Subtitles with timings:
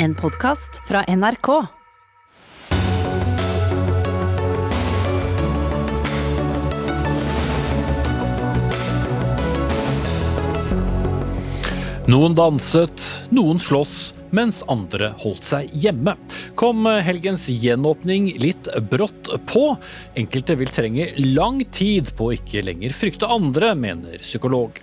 [0.00, 1.48] En podkast fra NRK.
[12.06, 13.02] Noen danset,
[13.34, 16.14] noen sloss, mens andre holdt seg hjemme.
[16.54, 19.64] Kom helgens gjenåpning litt brått på.
[20.14, 24.78] Enkelte vil trenge lang tid på å ikke lenger frykte andre, mener psykolog.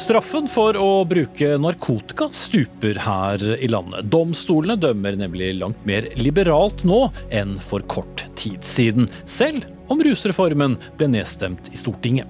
[0.00, 4.06] Straffen for å bruke narkotika stuper her i landet.
[4.08, 10.78] Domstolene dømmer nemlig langt mer liberalt nå enn for kort tid siden, selv om rusreformen
[10.96, 12.24] ble nedstemt i Stortinget.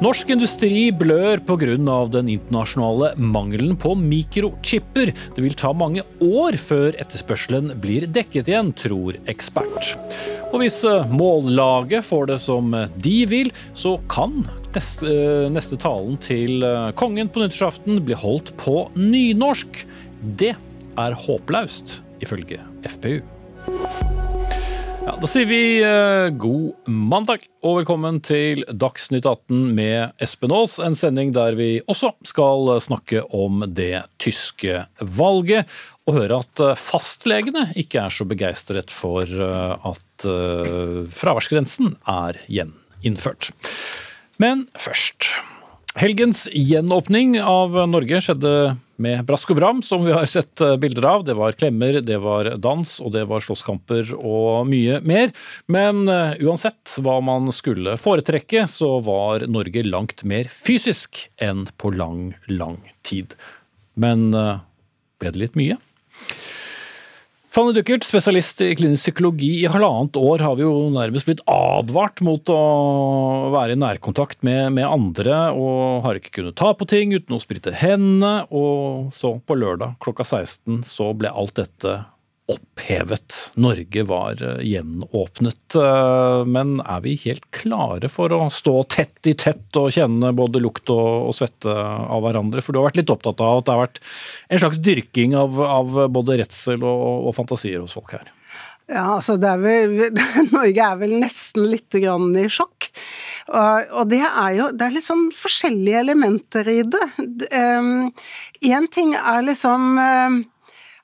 [0.00, 1.76] Norsk industri blør pga.
[2.16, 5.12] den internasjonale mangelen på mikrochipper.
[5.34, 9.98] Det vil ta mange år før etterspørselen blir dekket igjen, tror ekspert.
[10.52, 10.80] Og hvis
[11.10, 15.12] mållaget får det som de vil, så kan neste,
[15.54, 16.64] neste talen til
[16.98, 19.84] kongen på nyttårsaften bli holdt på nynorsk.
[20.40, 20.54] Det
[20.98, 23.20] er håpløst, ifølge FPU.
[25.08, 30.76] Ja, da sier vi uh, god mandag og velkommen til Dagsnytt 18 med Espen Aas.
[30.84, 35.70] En sending der vi også skal snakke om det tyske valget.
[36.04, 40.28] Og høre at fastlegene ikke er så begeistret for at
[41.12, 43.52] fraværsgrensen er gjeninnført.
[44.38, 45.32] Men først.
[45.98, 48.52] Helgens gjenåpning av Norge skjedde
[49.02, 51.24] med brask og bram, som vi har sett bilder av.
[51.26, 55.32] Det var klemmer, det var dans, og det var slåsskamper og mye mer.
[55.66, 62.30] Men uansett hva man skulle foretrekke, så var Norge langt mer fysisk enn på lang,
[62.46, 63.34] lang tid.
[63.98, 65.78] Men ble det litt mye?
[67.58, 69.48] Fanny Duckert, spesialist i klinisk psykologi.
[69.64, 72.58] I halvannet år har vi jo nærmest blitt advart mot å
[73.50, 77.40] være i nærkontakt med, med, andre, og har ikke kunnet ta på ting uten å
[77.42, 78.44] sprite hendene.
[78.54, 81.96] Og så, på lørdag klokka 16, så ble alt dette
[82.48, 83.50] opphevet.
[83.60, 85.76] Norge var gjenåpnet.
[86.48, 90.88] Men er vi helt klare for å stå tett i tett og kjenne både lukt
[90.94, 92.64] og, svette av hverandre?
[92.64, 94.02] For du har vært litt opptatt av at det har vært
[94.48, 98.32] en slags dyrking av, av både redsel og, og fantasier hos folk her.
[98.88, 99.98] Ja, altså er vel,
[100.54, 102.88] Norge er vel nesten litt grann i sjokk.
[103.52, 107.04] Og det er jo det er litt sånn forskjellige elementer i det.
[107.52, 110.00] Én ting er liksom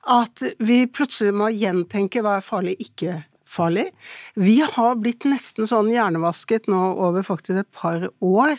[0.05, 3.23] at vi plutselig må gjentenke hva er farlig, ikke
[3.55, 3.89] farlig.
[4.35, 8.57] Vi har blitt nesten sånn hjernevasket nå over faktisk et par år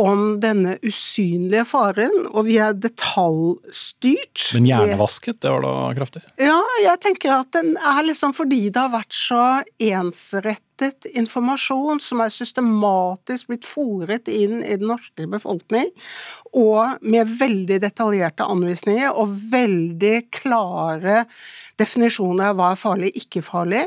[0.00, 4.46] om denne usynlige faren, og vi er detaljstyrt.
[4.56, 6.22] Men hjernevasket, det var da kraftig?
[6.40, 9.44] Ja, jeg tenker at den er liksom fordi det har vært så
[9.90, 15.90] ensrettet informasjon som er systematisk blitt fòret inn i den norske befolkning,
[16.56, 21.24] og med veldig detaljerte anvisninger og veldig klare
[21.80, 23.86] definisjoner av hva er farlig, ikke farlig.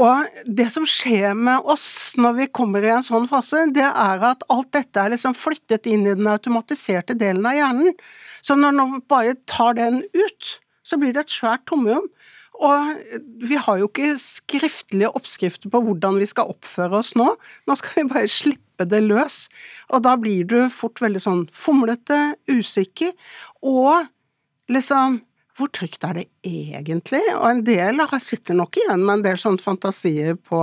[0.00, 4.24] Og det som skjer med oss når vi kommer i en sånn fase, det er
[4.30, 7.96] at alt dette er liksom flyttet inn i den automatiserte delen av hjernen.
[8.44, 10.52] Så når man bare tar den ut,
[10.86, 12.06] så blir det et svært tomrom.
[12.64, 17.28] Og vi har jo ikke skriftlige oppskrifter på hvordan vi skal oppføre oss nå.
[17.68, 19.46] Nå skal vi bare slippe det løs.
[19.92, 23.12] Og da blir du fort veldig sånn fomlete, usikker,
[23.64, 24.08] og
[24.72, 25.20] liksom
[25.56, 27.22] hvor trygt er det egentlig?
[27.38, 30.60] Og en del sitter nok igjen med en del sånne fantasier på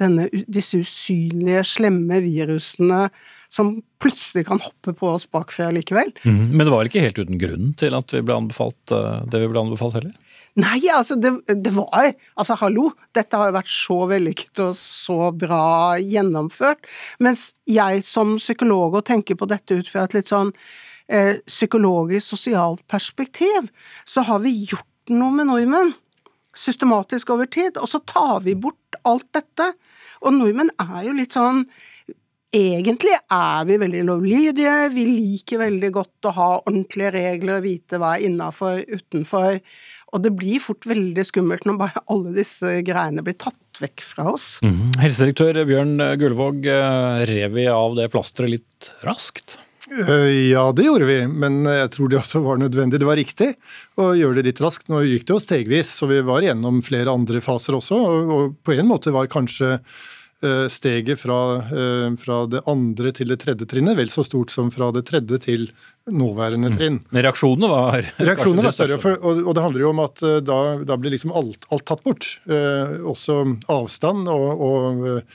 [0.00, 3.06] denne, disse usynlige, slemme virusene
[3.48, 6.12] som plutselig kan hoppe på oss bakfra likevel.
[6.26, 9.40] Mm, men det var ikke helt uten grunn til at vi ble anbefalt eh, det
[9.40, 10.12] vi ble anbefalt heller?
[10.56, 15.30] Nei, altså det, det, var Altså hallo, dette har jo vært så vellykket og så
[15.36, 16.86] bra gjennomført.
[17.20, 20.54] Mens jeg som psykolog og tenker på dette ut fra et litt sånn
[21.12, 23.68] eh, psykologisk, sosialt perspektiv,
[24.08, 25.92] så har vi gjort noe med nordmenn.
[26.56, 27.76] Systematisk over tid.
[27.76, 29.74] Og så tar vi bort alt dette.
[30.24, 31.66] Og nordmenn er jo litt sånn
[32.56, 37.98] Egentlig er vi veldig lovlydige, vi liker veldig godt å ha ordentlige regler og vite
[38.00, 39.58] hva er innafor, utenfor.
[40.16, 44.30] Og det blir fort veldig skummelt når bare alle disse greiene blir tatt vekk fra
[44.32, 44.56] oss.
[44.64, 44.96] Mm.
[45.02, 49.58] Helsedirektør Bjørn Gullvåg, eh, rev vi av det plasteret litt raskt?
[49.86, 52.98] Eh, ja, det gjorde vi, men jeg tror det også var nødvendig.
[52.98, 53.52] Det var riktig
[54.02, 54.88] å gjøre det litt raskt.
[54.90, 58.00] Nå gikk det jo stegvis, så vi var gjennom flere andre faser også.
[58.26, 59.76] Og på en måte var kanskje
[60.68, 64.90] steget fra, eh, fra det andre til det tredje trinnet vel så stort som fra
[64.92, 65.68] det tredje til
[66.12, 66.76] nåværende mm.
[66.76, 66.98] trinn.
[67.10, 70.58] Men reaksjonene var Reaksjonene var større, for, og, og, det handler jo om at da,
[70.84, 72.28] da blir liksom alt, alt tatt bort.
[72.48, 73.42] Eh, også
[73.72, 75.30] avstand og, og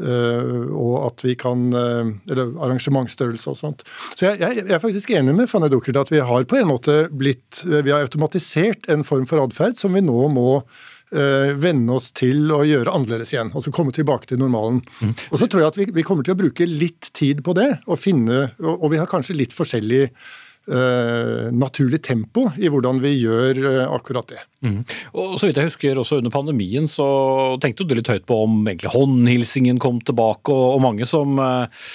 [0.00, 3.82] og at vi kan Eller arrangementsstørrelse og sånt.
[4.14, 6.70] Så jeg, jeg, jeg er faktisk enig med Fanny Duckert at vi har på en
[6.70, 10.62] måte blitt Vi har automatisert en form for atferd som vi nå må
[11.10, 13.50] venne oss til å gjøre annerledes igjen.
[13.50, 14.78] Altså komme tilbake til normalen.
[15.00, 15.14] Mm.
[15.30, 17.70] Og så tror jeg at vi, vi, kommer til å bruke litt tid på det,
[17.90, 20.04] og finne Og, og vi har kanskje litt forskjellig
[20.68, 24.42] naturlig tempo i hvordan vi gjør uh, akkurat det.
[24.60, 24.82] Mm.
[25.16, 27.06] Og så vidt jeg husker også Under pandemien så
[27.64, 31.86] tenkte du litt høyt på om egentlig håndhilsingen kom tilbake, og, og mange som eh,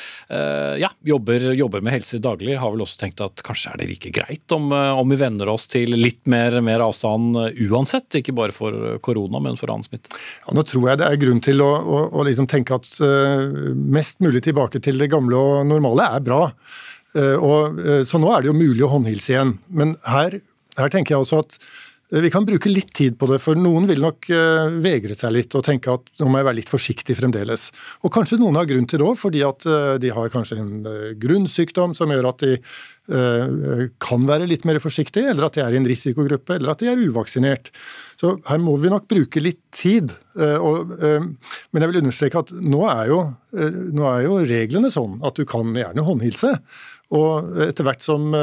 [0.82, 4.10] ja, jobber, jobber, med helse daglig, har vel også tenkt at kanskje er det like
[4.16, 7.38] greit om, om vi venner oss til litt mer, mer, avstand
[7.70, 10.10] uansett, ikke bare for korona, men for annen smitte?
[10.48, 12.90] Ja, nå tror jeg det er grunn til å, å, å liksom tenke at
[13.78, 16.48] mest mulig tilbake til det gamle og normale er bra.
[17.16, 19.58] Eh, og, eh, så nå er det jo mulig å håndhilse igjen.
[19.72, 20.40] Men her,
[20.80, 21.58] her tenker jeg også at
[22.12, 24.28] eh, vi kan bruke litt tid på det, for noen vil nok
[24.84, 27.70] vegre seg litt og tenke at nå må jeg være litt forsiktig fremdeles.
[28.04, 29.68] Og kanskje noen har grunn til det òg, fordi at
[30.02, 30.76] de har kanskje en
[31.22, 32.58] grunnsykdom som gjør at de
[34.02, 36.90] kan være litt mer forsiktige, eller at de er i en risikogruppe, eller at de
[36.90, 37.70] er uvaksinert.
[38.26, 40.10] Så her må vi nok bruke litt tid.
[40.34, 43.22] Men jeg vil understreke at nå er jo,
[43.94, 46.56] nå er jo reglene sånn at du kan gjerne håndhilse.
[47.14, 48.34] Og etter hvert som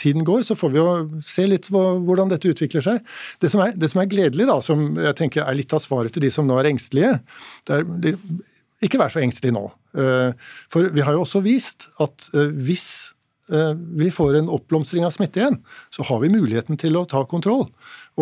[0.00, 0.88] tiden går, så får vi jo
[1.22, 2.98] se litt hvordan dette utvikler seg.
[3.38, 6.14] Det som, er, det som er, gledelig, da, som jeg tenker er litt av svaret
[6.16, 7.14] til de som nå er engstelige,
[7.70, 8.18] det er
[8.82, 9.68] ikke vær så engstelig nå.
[9.94, 12.88] For vi har jo også vist at hvis
[13.94, 15.58] vi får en oppblomstring av smitte igjen,
[15.92, 17.66] så har vi muligheten til å ta kontroll.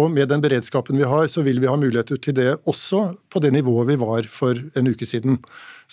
[0.00, 3.42] Og med den beredskapen vi har, så vil vi ha muligheter til det også på
[3.44, 5.36] det nivået vi var for en uke siden.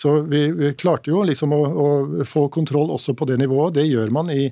[0.00, 1.88] Så vi, vi klarte jo liksom å, å,
[2.24, 3.76] få kontroll også på det nivået.
[3.76, 4.46] Det gjør man i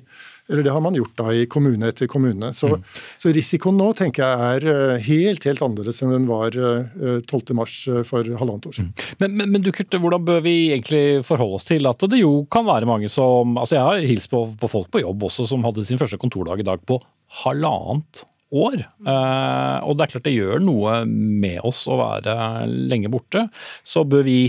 [0.49, 2.47] eller det har man gjort da i kommune etter kommune.
[2.57, 2.85] Så, mm.
[3.21, 7.99] så risikoen nå tenker jeg er eh, helt helt annerledes enn den var 12.3 eh,
[8.05, 8.89] for halvannet år siden.
[8.89, 9.11] Mm.
[9.21, 12.33] Men, men, men du, Kurt, hvordan bør vi egentlig forholde oss til at det jo
[12.49, 15.65] kan være mange som altså Jeg har hilst på, på folk på jobb også som
[15.65, 16.97] hadde sin første kontordag i dag på
[17.43, 18.81] halvannet år.
[19.05, 22.35] Eh, og det er klart det gjør noe med oss å være
[22.67, 23.47] lenge borte.
[23.85, 24.39] Så bør vi,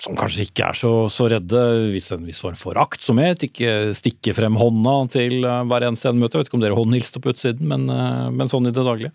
[0.00, 1.60] som kanskje ikke er så, så redde,
[1.92, 6.20] vise en viss form for aktsomhet, ikke stikke frem hånda til eh, hver eneste en
[6.20, 6.38] møte.
[6.38, 9.12] Jeg vet ikke om dere håndhilste på utsiden, men, eh, men, sånn i det daglige?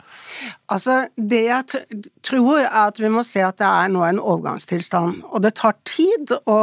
[0.70, 1.82] Altså, Det jeg
[2.26, 5.24] tror er at vi må se at det er nå en overgangstilstand.
[5.32, 6.60] Og det tar tid å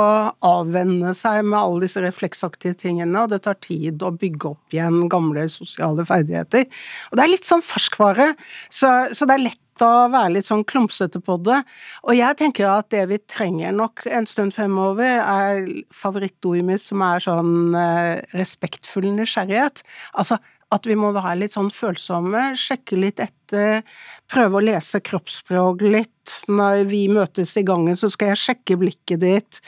[0.47, 5.09] avvenne seg med alle disse refleksaktige tingene, og det tar tid å bygge opp igjen
[5.11, 6.69] gamle sosiale ferdigheter.
[7.11, 8.33] Og det er litt sånn ferskvare,
[8.71, 11.61] så, så det er lett å være litt sånn klumsete på det.
[12.06, 17.05] Og jeg tenker at det vi trenger nok en stund fremover, er favorittordet mitt som
[17.06, 19.84] er sånn eh, respektfull nysgjerrighet.
[20.14, 20.40] Altså
[20.73, 23.82] at vi må være litt sånn følsomme, sjekke litt etter,
[24.31, 26.37] prøve å lese kroppsspråk litt.
[26.49, 29.61] Når vi møtes i gangen, så skal jeg sjekke blikket ditt,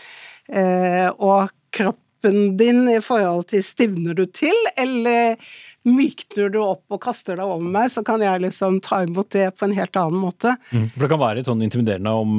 [0.48, 1.52] eh, og
[2.24, 5.36] kroppen din i forhold til stivner du til, eller
[5.84, 9.50] mykner du opp og kaster deg over meg, så kan jeg liksom ta imot det
[9.58, 10.56] på en helt annen måte.
[10.72, 10.88] Mm.
[10.94, 12.30] For Det kan være litt sånn intimiderende om,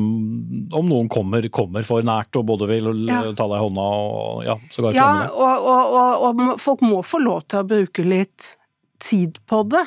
[0.74, 3.22] om noen kommer, kommer, for nært og både vil ja.
[3.36, 5.36] ta deg i hånda og ja, sågar ja, klemme deg.
[5.36, 8.56] Og, og, og, og folk må få lov til å bruke litt
[9.04, 9.86] tid på det.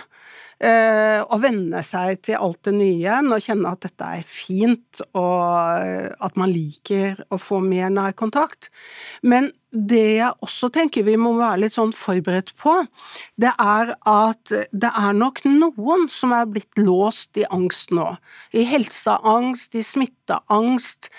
[0.59, 5.03] Uh, å venne seg til alt det nye igjen og kjenne at dette er fint,
[5.15, 8.67] og at man liker å få mer nærkontakt.
[9.23, 12.73] Men det jeg også tenker vi må være litt sånn forberedt på,
[13.37, 18.07] det er at det er nok noen som er blitt låst i angst nå.
[18.57, 21.11] I helseangst, i smitteangst.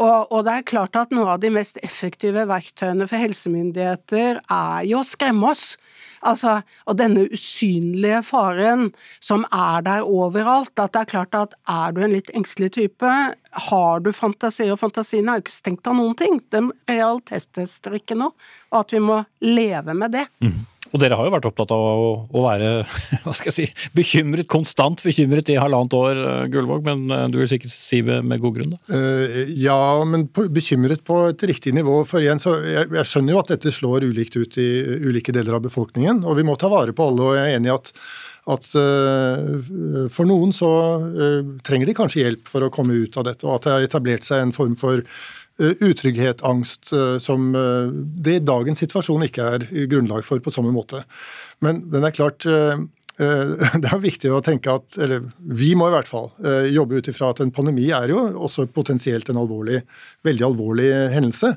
[0.00, 4.88] Og, og det er klart at noe av de mest effektive verktøyene for helsemyndigheter er
[4.90, 5.76] jo å skremme oss.
[6.22, 10.74] Altså, og denne usynlige faren som er der overalt.
[10.78, 13.14] At det er klart at er du en litt engstelig type,
[13.68, 16.38] har du fantasier, og fantasiene har jo ikke stengt av noen ting.
[16.54, 18.30] Den realitetstester ikke nå,
[18.72, 20.28] og at vi må leve med det.
[20.44, 20.62] Mm.
[20.92, 22.70] Og dere har jo vært opptatt av å, å, være
[23.24, 27.38] hva skal jeg si, bekymret, konstant bekymret i halvannet år, eh, Gullvåg, men eh, du
[27.40, 28.74] vil sikkert si det med god grunn?
[28.74, 28.80] da?
[28.92, 32.02] Uh, ja, men på, bekymret på et riktig nivå.
[32.08, 34.68] For igjen, så jeg, jeg, skjønner jo at dette slår ulikt ut i
[35.08, 37.30] ulike deler av befolkningen, og vi må ta vare på alle.
[37.30, 37.96] og jeg er enig i at
[38.50, 38.64] at
[40.10, 40.68] for noen så
[41.62, 44.26] trenger de kanskje hjelp for å komme ut av dette, og at det har etablert
[44.26, 49.52] seg en form for Eh, utrygghet, angst, eh, som eh, det i dagens situasjon ikke
[49.56, 51.04] er grunnlag for på samme måte.
[51.64, 52.46] Men den er klart
[53.22, 56.30] det er viktig å tenke at, eller Vi må i hvert fall
[56.72, 59.82] jobbe ut ifra at en pandemi er jo også potensielt en alvorlig,
[60.24, 61.50] veldig alvorlig hendelse.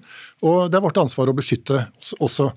[0.44, 1.80] Og det er vårt ansvar å beskytte
[2.20, 2.50] også.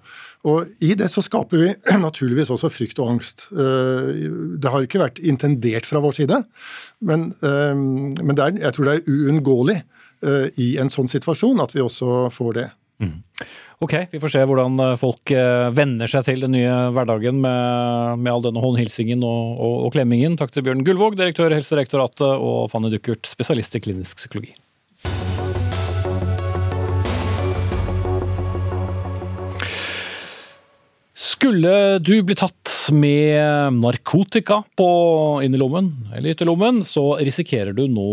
[0.51, 1.71] Og I det så skaper vi
[2.09, 3.47] naturligvis også frykt og angst.
[3.55, 6.43] Det har ikke vært intendert fra vår side,
[6.99, 9.79] men, men er, jeg tror det er uunngåelig
[10.59, 12.69] i en sånn situasjon at vi også får det.
[12.99, 13.19] Mm.
[13.87, 15.31] Ok, vi får se hvordan folk
[15.71, 20.35] venner seg til den nye hverdagen med, med all denne håndhilsingen og, og, og, klemmingen.
[20.41, 24.57] Takk til Bjørn Gullvåg, direktør i Helsedirektoratet, og Fanny Duckert, spesialist i klinisk psykologi.
[31.19, 34.91] Skulle du bli tatt med narkotika på
[35.43, 38.07] innerlommen eller ytterlommen, så risikerer du nå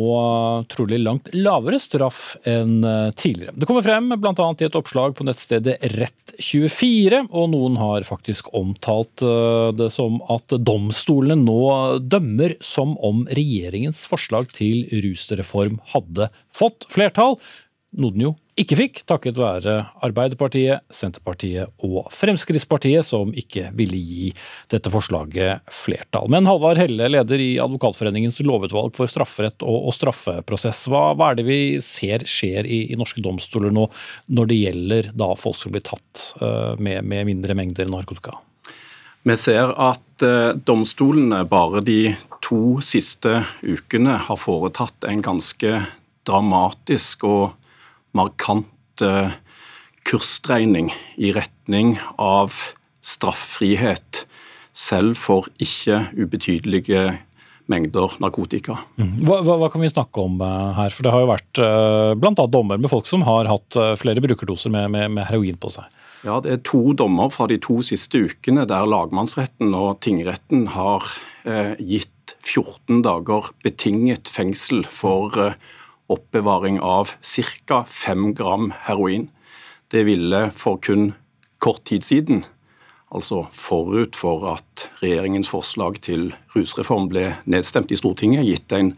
[0.74, 2.80] trolig langt lavere straff enn
[3.14, 3.54] tidligere.
[3.54, 4.48] Det kommer frem bl.a.
[4.58, 10.58] i et oppslag på nettstedet Rett24, og noen har faktisk omtalt eh, det som at
[10.66, 11.62] domstolene nå
[12.02, 17.38] dømmer som om regjeringens forslag til rusreform hadde fått flertall,
[18.00, 19.74] noe den jo ikke fikk, takket være
[20.06, 24.30] Arbeiderpartiet, Senterpartiet og Fremskrittspartiet, som ikke ville gi
[24.72, 26.30] dette forslaget flertall.
[26.32, 31.60] Men Halvard Helle, leder i Advokatforeningens lovutvalg for strafferett og, straffeprosess, hva, er det vi
[31.84, 33.90] ser skjer i, norske domstoler nå
[34.32, 38.38] når det gjelder da folk som blir tatt uh, med, med, mindre mengder narkotika?
[39.28, 42.00] Vi ser at uh, domstolene bare de
[42.46, 45.76] to siste ukene har foretatt en ganske
[46.26, 47.65] dramatisk og
[48.16, 49.36] markant eh,
[50.06, 52.54] kursdreining i retning av
[53.06, 54.26] straffrihet,
[54.76, 57.16] selv for ikke ubetydelige
[57.72, 58.78] mengder narkotika.
[59.00, 59.14] Mm.
[59.26, 60.94] Hva, hva, hva, kan vi snakke om uh, her?
[60.94, 62.46] For Det har jo vært uh, bl.a.
[62.52, 65.90] dommer med folk som har hatt flere brukerdoser med, med, med, heroin på seg.
[66.26, 71.06] Ja, Det er to dommer fra de to siste ukene der lagmannsretten og tingretten har
[71.46, 75.54] eh, gitt 14 dager betinget fengsel for uh,
[76.12, 77.84] oppbevaring av ca.
[77.88, 79.30] 5 gram heroin.
[79.88, 81.14] Det ville for kun
[81.60, 82.44] kort tid siden,
[83.10, 88.92] altså forut for at regjeringens forslag til rusreform ble nedstemt i Stortinget, gitt en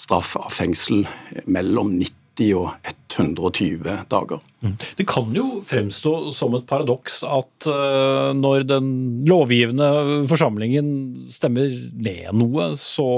[0.00, 1.06] straff av fengsel
[1.46, 4.40] mellom 90 og 120 dager.
[4.64, 4.76] Mm.
[4.96, 8.88] Det kan jo fremstå som et paradoks at uh, når den
[9.28, 13.08] lovgivende forsamlingen stemmer ned noe, så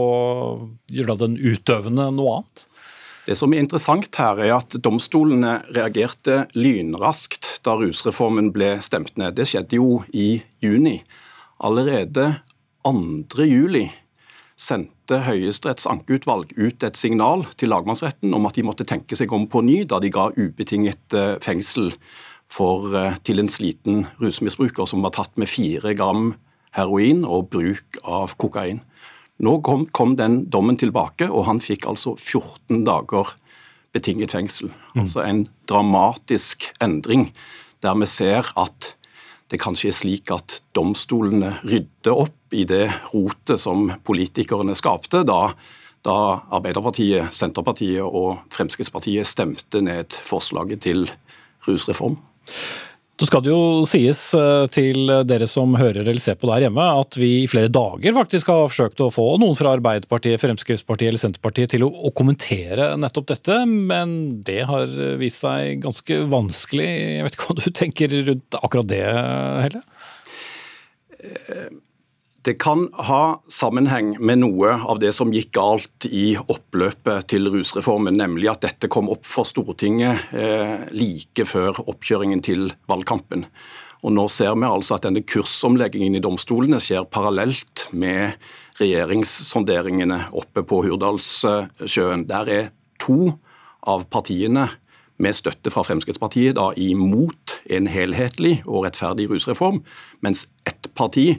[0.90, 2.66] gjør da den utøvende noe annet?
[3.24, 9.38] Det som er interessant her, er at domstolene reagerte lynraskt da rusreformen ble stemt ned.
[9.38, 10.98] Det skjedde jo i juni.
[11.64, 12.34] Allerede
[12.84, 13.46] 2.
[13.48, 13.86] juli
[14.60, 19.48] sendte Høyesteretts ankeutvalg ut et signal til lagmannsretten om at de måtte tenke seg om
[19.50, 21.94] på ny da de ga ubetinget eh, fengsel
[22.50, 26.34] for, eh, til en sliten rusmisbruker som var tatt med fire gram
[26.76, 28.82] heroin og bruk av kokain.
[29.42, 33.34] Nå kom, kom, den dommen tilbake, og han fikk altså 14 dager
[33.94, 34.70] betinget fengsel.
[34.94, 35.00] Mm.
[35.06, 37.32] Altså en dramatisk endring,
[37.82, 38.94] der vi ser at
[39.52, 45.52] det kanskje er slik at domstolene rydder opp i det rotet som politikerne skapte da,
[46.04, 46.16] da
[46.54, 51.06] Arbeiderpartiet, Senterpartiet og Fremskrittspartiet stemte ned forslaget til
[51.68, 52.16] rusreform.
[53.14, 56.86] Så skal det jo sies eh, til dere som hører eller ser på der hjemme,
[56.98, 61.22] at vi i flere dager faktisk har forsøkt å få noen fra Arbeiderpartiet, Fremskrittspartiet eller
[61.22, 64.16] Senterpartiet til å, kommentere nettopp dette, men
[64.46, 64.90] det har
[65.20, 66.90] vist seg ganske vanskelig.
[66.90, 69.02] Jeg vet ikke hva du tenker rundt akkurat det,
[69.68, 69.82] Helle?
[72.44, 78.18] Det kan ha sammenheng med noe av det som gikk galt i oppløpet til rusreformen,
[78.20, 83.46] nemlig at dette kom opp for Stortinget eh, like før oppkjøringen til valgkampen.
[84.04, 88.36] Og Nå ser vi altså at denne kursomleggingen i domstolene skjer parallelt med
[88.76, 92.28] regjeringssonderingene oppe på Hurdalssjøen.
[92.28, 93.38] Der er to
[93.88, 94.68] av partiene
[95.16, 99.80] med støtte fra Fremskrittspartiet da imot en helhetlig og rettferdig rusreform,
[100.20, 101.30] mens ett parti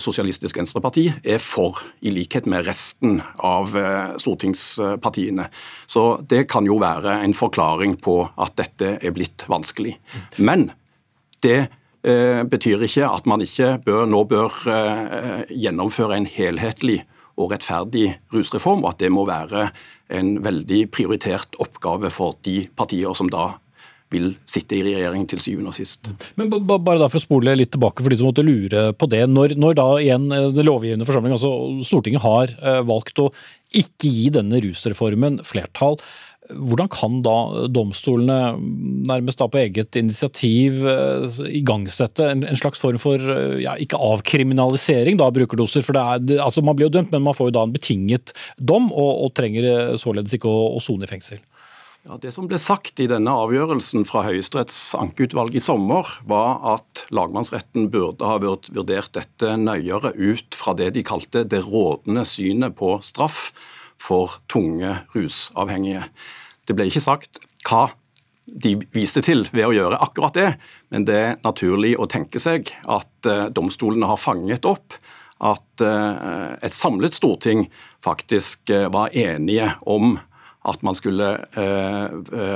[0.00, 5.46] Sosialistisk Venstreparti er for, i likhet med resten av eh, stortingspartiene.
[5.86, 9.96] Så det kan jo være en forklaring på at dette er blitt vanskelig.
[10.36, 10.68] Men
[11.44, 11.58] det
[12.04, 14.60] eh, betyr ikke at man ikke bør, nå bør
[15.48, 17.00] gjennomføre en helhetlig
[17.40, 19.68] og rettferdig rusreform, og at det må være
[20.14, 23.54] en veldig prioritert oppgave for de partier som da
[24.14, 26.10] vil sitte i regjering til syvende og sist.
[26.40, 29.24] Men bare da for å spole litt tilbake for de som måtte lure på det.
[29.30, 31.54] Når, når da igjen det den lovgivende forsamling, altså
[31.86, 33.30] Stortinget, har eh, valgt å
[33.74, 35.98] ikke gi denne rusreformen flertall,
[36.44, 38.58] hvordan kan da domstolene
[39.08, 43.22] nærmest da på eget initiativ eh, igangsette en, en slags form for
[43.62, 45.84] ja, ikke avkriminalisering da, brukerdoser?
[45.86, 48.34] For det er, altså Man blir jo dømt, men man får jo da en betinget
[48.60, 51.40] dom, og, og trenger således ikke å sone i fengsel.
[52.04, 57.06] Ja, Det som ble sagt i denne avgjørelsen fra Høyesteretts ankeutvalg i sommer, var at
[57.08, 62.98] lagmannsretten burde ha vurdert dette nøyere ut fra det de kalte det rådende synet på
[63.00, 63.54] straff
[63.96, 66.02] for tunge rusavhengige.
[66.68, 67.86] Det ble ikke sagt hva
[68.52, 70.50] de viste til ved å gjøre akkurat det,
[70.92, 75.00] men det er naturlig å tenke seg at uh, domstolene har fanget opp
[75.40, 77.64] at uh, et samlet storting
[78.04, 80.18] faktisk uh, var enige om
[80.64, 81.26] at man skulle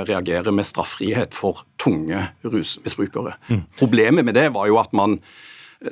[0.09, 3.35] reagere med straffrihet for tunge rusmisbrukere.
[3.49, 3.61] Mm.
[3.77, 5.19] Problemet med det var jo at man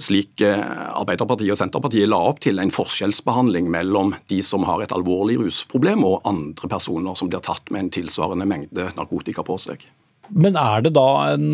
[0.04, 5.38] slik Arbeiderpartiet og Senterpartiet la opp til en forskjellsbehandling mellom de som har et alvorlig
[5.40, 9.86] rusproblem og andre personer som blir tatt med en tilsvarende mengde narkotika på seg.
[10.34, 11.08] Men er det da
[11.38, 11.48] en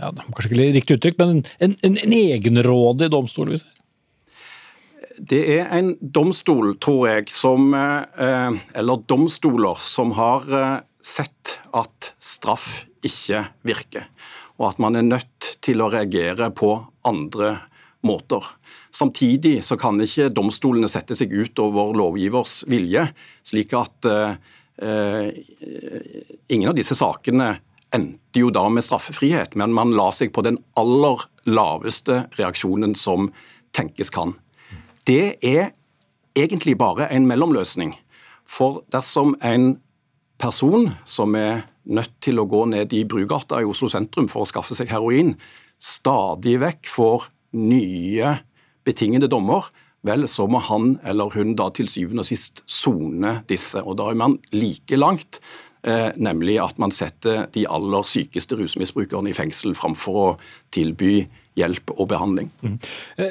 [0.00, 3.52] ja, det er Kanskje ikke riktig uttrykk, men en, en, en egenrådig domstol?
[3.52, 3.66] Hvis
[5.20, 12.12] det er en domstol, tror jeg, som eh, Eller domstoler som har eh, sett at
[12.20, 14.06] straff ikke virker.
[14.60, 16.72] Og at man er nødt til å reagere på
[17.08, 17.56] andre
[18.04, 18.44] måter.
[18.92, 23.06] Samtidig så kan ikke domstolene sette seg ut over lovgivers vilje,
[23.46, 24.08] slik at
[24.82, 25.32] Eh,
[26.48, 27.58] ingen av disse sakene
[27.92, 33.28] endte jo da med straffefrihet, men man la seg på den aller laveste reaksjonen som
[33.76, 34.32] tenkes kan.
[35.10, 35.72] Det er
[36.38, 37.96] egentlig bare en mellomløsning.
[38.46, 39.80] For dersom en
[40.38, 44.50] person som er nødt til å gå ned i Brugata i Oslo sentrum for å
[44.50, 45.32] skaffe seg heroin,
[45.82, 47.26] stadig vekk får
[47.58, 48.36] nye
[48.86, 49.66] betingede dommer,
[50.06, 53.82] vel, så må han eller hun da til syvende og sist sone disse.
[53.82, 55.40] Og da er man like langt,
[55.82, 60.30] eh, nemlig at man setter de aller sykeste rusmisbrukerne i fengsel framfor å
[60.70, 61.24] tilby
[61.60, 62.48] hjelp og behandling.
[62.64, 62.76] Mm.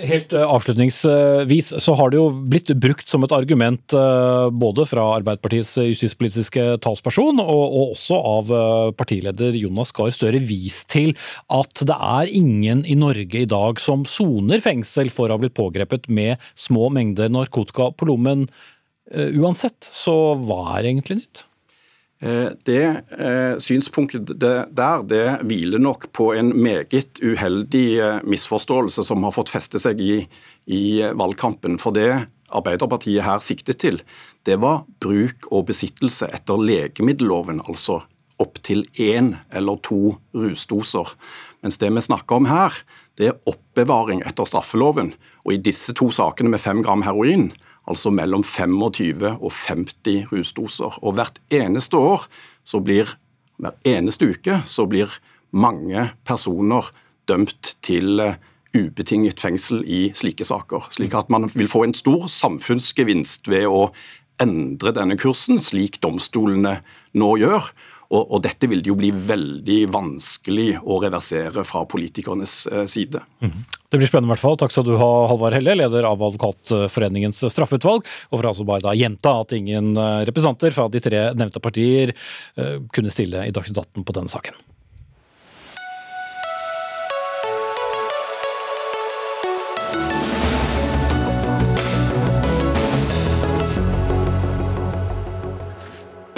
[0.10, 5.06] Helt eh, avslutningsvis så har det jo blitt brukt som et argument eh, både fra
[5.18, 8.54] Arbeiderpartiets justispolitiske talsperson og også av
[9.00, 11.14] partileder Jonas Gahr Støre vist til
[11.54, 15.58] at det er ingen i Norge i dag som soner fengsel for å ha blitt
[15.58, 18.48] pågrepet med små mengder narkotika på lommen.
[19.10, 21.46] Uansett, så hva er egentlig nytt?
[22.20, 22.84] Eh, det
[23.16, 29.52] eh, synspunktet der det hviler nok på en meget uheldig eh, misforståelse som har fått
[29.54, 30.18] feste seg i,
[30.68, 30.84] i
[31.16, 31.80] valgkampen.
[31.80, 34.02] For det Arbeiderpartiet her siktet til,
[34.44, 38.02] det var bruk og besittelse etter legemiddelloven, altså
[38.40, 41.14] opptil én eller to rusdoser.
[41.64, 42.74] Mens det vi snakker om her,
[43.20, 45.14] det er oppbevaring etter straffeloven.
[45.46, 47.52] Og i disse to sakene med fem gram heroin,
[47.90, 51.00] altså mellom 25 og 50 rusdoser.
[51.04, 52.28] Og hvert eneste år,
[52.64, 53.16] så blir,
[53.58, 55.12] hver eneste uke, så blir
[55.52, 56.92] mange personer
[57.30, 58.38] dømt til eh,
[58.78, 60.90] ubetinget fengsel i slike saker.
[60.94, 63.90] Slik at man vil få en stor samfunnsgevinst ved å
[64.40, 66.80] endre denne kursen, slik domstolene
[67.18, 67.72] nå gjør.
[68.10, 73.22] Og, og, dette vil det jo bli veldig vanskelig å reversere fra politikernes eh, side.
[73.40, 73.64] Mm -hmm.
[73.90, 74.58] Det blir spennende i hvert fall.
[74.58, 78.06] Takk skal du ha, Halvard Helle, leder av Advokatforeningens straffeutvalg.
[78.30, 82.14] Og for altså bare da gjenta at ingen eh, representanter fra de tre nevnte partier
[82.58, 84.54] uh, kunne stille i Dagsnytt 18 på denne saken.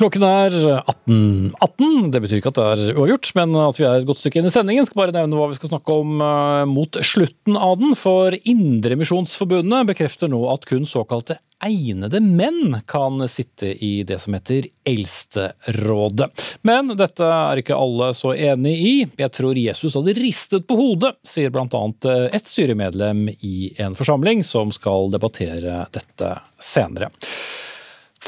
[0.02, 1.52] Klokken er 18.18.
[1.62, 2.08] 18.
[2.10, 4.50] Det betyr ikke at det er uavgjort, men at vi er et godt stykke inn
[4.50, 4.88] i sendingen.
[4.88, 7.94] Skal bare nevne hva vi skal snakke om uh, mot slutten av den.
[8.00, 14.66] For Indremisjonsforbundet bekrefter nå at kun såkalte egnede menn kan sitte i det som heter
[14.90, 16.32] Eldsterådet.
[16.66, 18.96] Men dette er ikke alle så enig i.
[19.22, 24.42] Jeg tror Jesus hadde ristet på hodet, sier annet eh, et styremedlem i en forsamling
[24.48, 27.14] som skal debattere dette senere.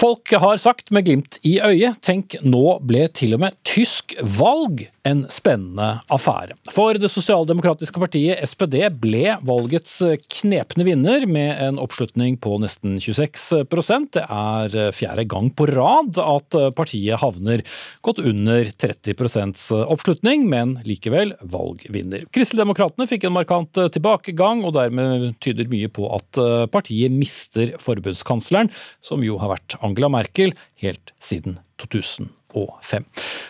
[0.04, 4.82] Folk har sagt med glimt i øyet, tenk nå ble til og med tysk valg
[5.08, 6.56] en spennende affære.
[6.72, 9.98] For det sosialdemokratiske partiet SPD ble valgets
[10.40, 16.58] knepne vinner med en oppslutning på nesten 26% Det er fjerde gang på rad at
[16.78, 17.64] partiet havner
[18.06, 22.28] godt under 30% oppslutning, men likevel valgvinner.
[22.34, 26.40] Kristeligdemokratene fikk en markant tilbakegang, og dermed tyder mye på at
[26.74, 28.72] partiet mister forbundskansleren,
[29.04, 33.06] som jo har vært Angela Merkel helt siden 2000 og fem.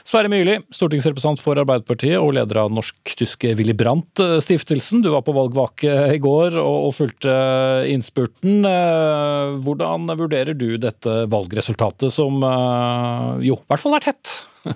[0.08, 5.04] Sverre Myrli, stortingsrepresentant for Arbeiderpartiet og leder av norsk-tyske Willy Brandt-stiftelsen.
[5.04, 7.34] Du var på valgvake i går og fulgte
[7.92, 8.63] innspurten.
[8.70, 14.38] Eh, hvordan vurderer du dette valgresultatet, som eh, jo i hvert fall er tett?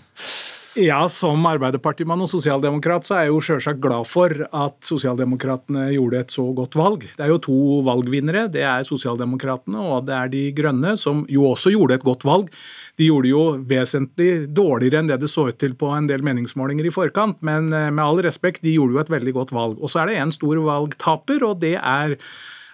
[0.78, 6.20] Ja, Som arbeiderpartimann og sosialdemokrat så er jeg jo sjølsagt glad for at sosialdemokratene gjorde
[6.22, 7.08] et så godt valg.
[7.18, 7.56] Det er jo to
[7.88, 8.44] valgvinnere.
[8.54, 12.52] Det er sosialdemokratene og det er De grønne, som jo også gjorde et godt valg.
[13.02, 16.92] De gjorde jo vesentlig dårligere enn det det så ut til på en del meningsmålinger
[16.92, 19.82] i forkant, men eh, med all respekt, de gjorde jo et veldig godt valg.
[19.82, 22.20] Og så er det en stor valgtaper, og det er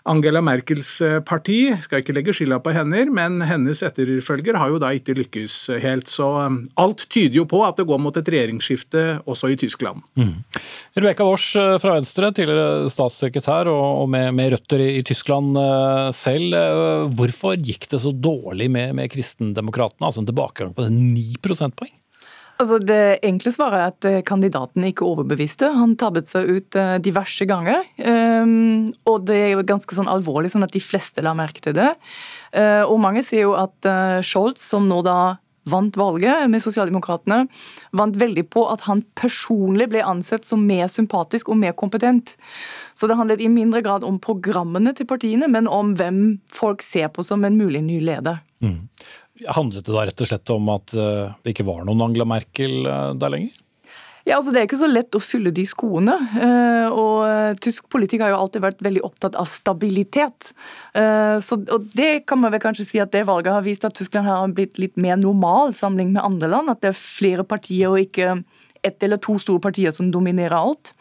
[0.10, 1.58] Angela Merkels eh, parti.
[1.86, 6.12] Skal ikke legge skylda på henne, men hennes etterfølger har jo da ikke lykkes helt.
[6.12, 10.04] Så um, alt tyder jo på at det går mot et regjeringsskifte også i Tyskland.
[10.20, 10.36] Mm.
[11.00, 16.60] Rebekka Wors eh, fra Venstre, tidligere statssekretær og med, med røtter i, Tyskland eh, selv.
[17.16, 21.96] Hvorfor gikk det så dårlig med, med Kristendemokratene, altså en tilbakegang på 9 prosentpoeng?
[22.64, 25.68] Altså Det enkle svaret er at eh, kandidaten ikke overbeviste.
[25.76, 27.84] Han tabbet seg ut eh, diverse ganger.
[28.00, 31.76] Um, og det er jo ganske sånn alvorlig, sånn at de fleste la merke til
[31.76, 31.92] det.
[32.56, 33.90] Uh, og mange sier jo at
[34.24, 35.36] Scholz, som nå da
[35.70, 37.46] vant valget med Sosialdemokratene,
[37.96, 42.36] vant veldig på at han personlig ble ansett som mer sympatisk og mer kompetent.
[43.00, 47.12] Så det handlet i mindre grad om programmene til partiene, men om hvem folk ser
[47.16, 48.42] på som en mulig ny leder.
[48.64, 48.88] Mm.
[49.50, 52.86] Handlet det da rett og slett om at eh, det ikke var noen Angela Merkel
[52.86, 53.62] eh, der lenger?
[54.24, 56.14] Ja, altså Det er ikke så lett å fylle de skoene.
[56.38, 60.54] Eh, og Tysk politikk har jo alltid vært veldig opptatt av stabilitet.
[60.94, 64.28] Så, og Det kan man vel kanskje si at det valget har vist at Tyskland
[64.28, 66.72] har blitt litt mer normal sammenlignet med andre land.
[66.72, 68.38] At det er flere partier og ikke
[68.84, 70.94] ett eller to store partier som dominerer alt.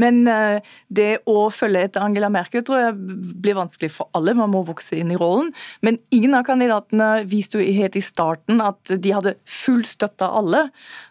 [0.00, 2.96] Men eh, det å følge etter Angela Merkel tror jeg
[3.44, 4.36] blir vanskelig for alle.
[4.38, 5.52] Man må vokse inn i rollen.
[5.84, 10.42] Men ingen av kandidatene viste jo helt i starten at de hadde full støtte av
[10.42, 10.66] alle.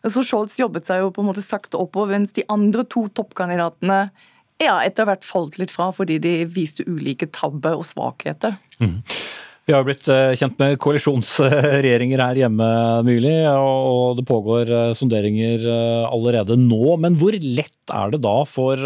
[0.07, 4.05] Så Scholz jobbet seg jo på en måte sakte oppover, mens de andre to toppkandidatene
[4.61, 8.57] ja, etter hvert falt litt fra fordi de viste ulike tabber og svakheter.
[8.79, 8.99] Mm.
[9.63, 12.65] Vi har blitt eh, kjent med koalisjonsregjeringer her hjemme
[13.07, 16.97] mulig, og det pågår eh, sonderinger eh, allerede nå.
[16.99, 18.79] Men hvor lett er det da for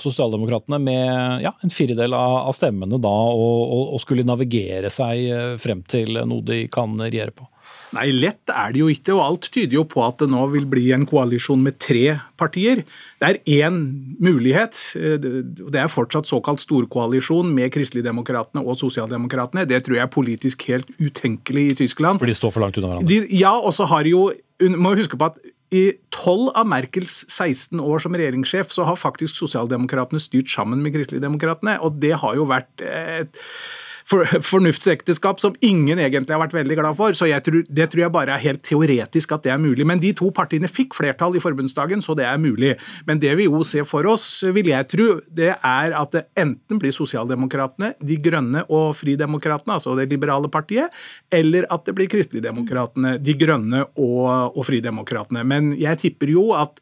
[0.00, 6.44] Sosialdemokratene med ja, en firedel av stemmene da å skulle navigere seg frem til noe
[6.44, 7.48] de kan regjere på?
[7.94, 10.66] Nei, lett er det jo ikke, og alt tyder jo på at det nå vil
[10.68, 12.82] bli en koalisjon med tre partier.
[13.22, 13.78] Det er én
[14.22, 14.78] mulighet.
[14.96, 19.66] Det er fortsatt såkalt storkoalisjon med Kristeligdemokratene og Sosialdemokratene.
[19.70, 22.18] Det tror jeg er politisk helt utenkelig i Tyskland.
[22.22, 23.10] For de står for langt unna hverandre?
[23.12, 24.28] De, ja, og så har jo
[24.80, 25.38] må huske på at
[25.74, 30.94] i tolv av Merkels 16 år som regjeringssjef, så har faktisk Sosialdemokratene styrt sammen med
[30.94, 31.78] Kristeligdemokratene.
[31.82, 33.40] Og det har jo vært et
[34.06, 37.16] for, fornuftsekteskap som ingen egentlig har vært veldig glad for.
[37.16, 39.86] Så tror, det tror jeg bare er helt teoretisk at det er mulig.
[39.88, 42.76] Men de to partiene fikk flertall i forbundsdagen, så det er mulig.
[43.08, 46.80] Men det vi jo ser for oss, vil jeg tro, det er at det enten
[46.82, 50.94] blir Sosialdemokratene, De Grønne og Fridemokratene, altså det liberale partiet,
[51.34, 55.42] eller at det blir Kristeligdemokratene, De Grønne og, og Fridemokratene.
[55.46, 56.78] Men jeg tipper jo at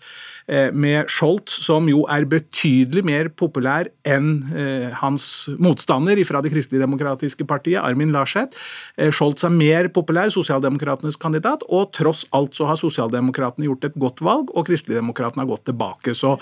[0.46, 7.46] med Scholz, som jo er betydelig mer populær enn eh, hans motstander fra det kristeligdemokratiske
[7.48, 8.54] partiet, Armin Laschet.
[8.98, 13.98] Eh, Scholz er mer populær, sosialdemokratenes kandidat, og tross alt så har sosialdemokratene gjort et
[14.00, 16.14] godt valg, og kristeligdemokratene har gått tilbake.
[16.14, 16.36] så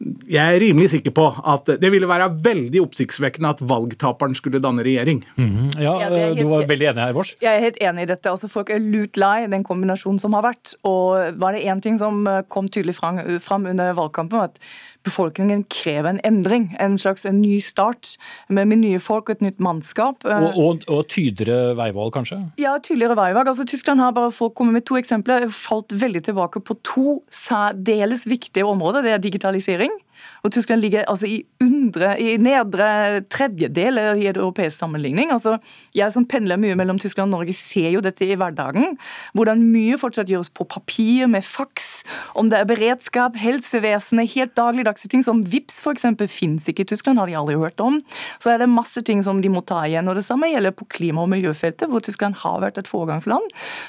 [0.00, 4.84] jeg er rimelig sikker på at det ville være veldig oppsiktsvekkende at valgtaperen skulle danne
[4.86, 5.24] regjering.
[5.36, 5.82] Mm -hmm.
[5.82, 7.34] Ja, helt, Du var veldig enig her, Vårs?
[7.42, 8.30] Jeg er helt enig i dette.
[8.30, 10.74] Altså, folk er lut lei den kombinasjonen som har vært.
[10.84, 14.58] Og var det én ting som kom tydelig fram under valgkampen, at
[15.06, 16.68] befolkningen krever en endring.
[16.80, 18.16] En slags en ny start
[18.48, 20.26] med, med nye folk og et nytt mannskap.
[20.26, 22.40] Og, og, og tydeligere veivalg, kanskje?
[22.60, 23.48] Ja, tydeligere veivalg.
[23.48, 27.18] Altså, Tyskland har bare for å komme med to eksempler, falt veldig tilbake på to
[27.32, 29.06] særdeles viktige områder.
[29.06, 29.96] Det er digitalisering
[30.44, 35.32] og Tyskland ligger altså i, undre, i nedre tredjedel i et europeisk sammenligning.
[35.34, 35.58] Altså,
[35.96, 38.96] jeg som pendler mye mellom Tyskland og Norge, ser jo dette i hverdagen.
[39.36, 42.02] Hvordan mye fortsatt gjøres på papir, med faks.
[42.38, 46.06] Om det er beredskap, helsevesenet, helt dagligdagse ting som VIPS f.eks.
[46.32, 48.00] fins ikke i Tyskland, har de aldri hørt om.
[48.42, 50.08] Så er det masse ting som de må ta igjen.
[50.08, 53.44] og Det samme gjelder på klima- og miljøfeltet, hvor Tyskland har vært et foregangsland,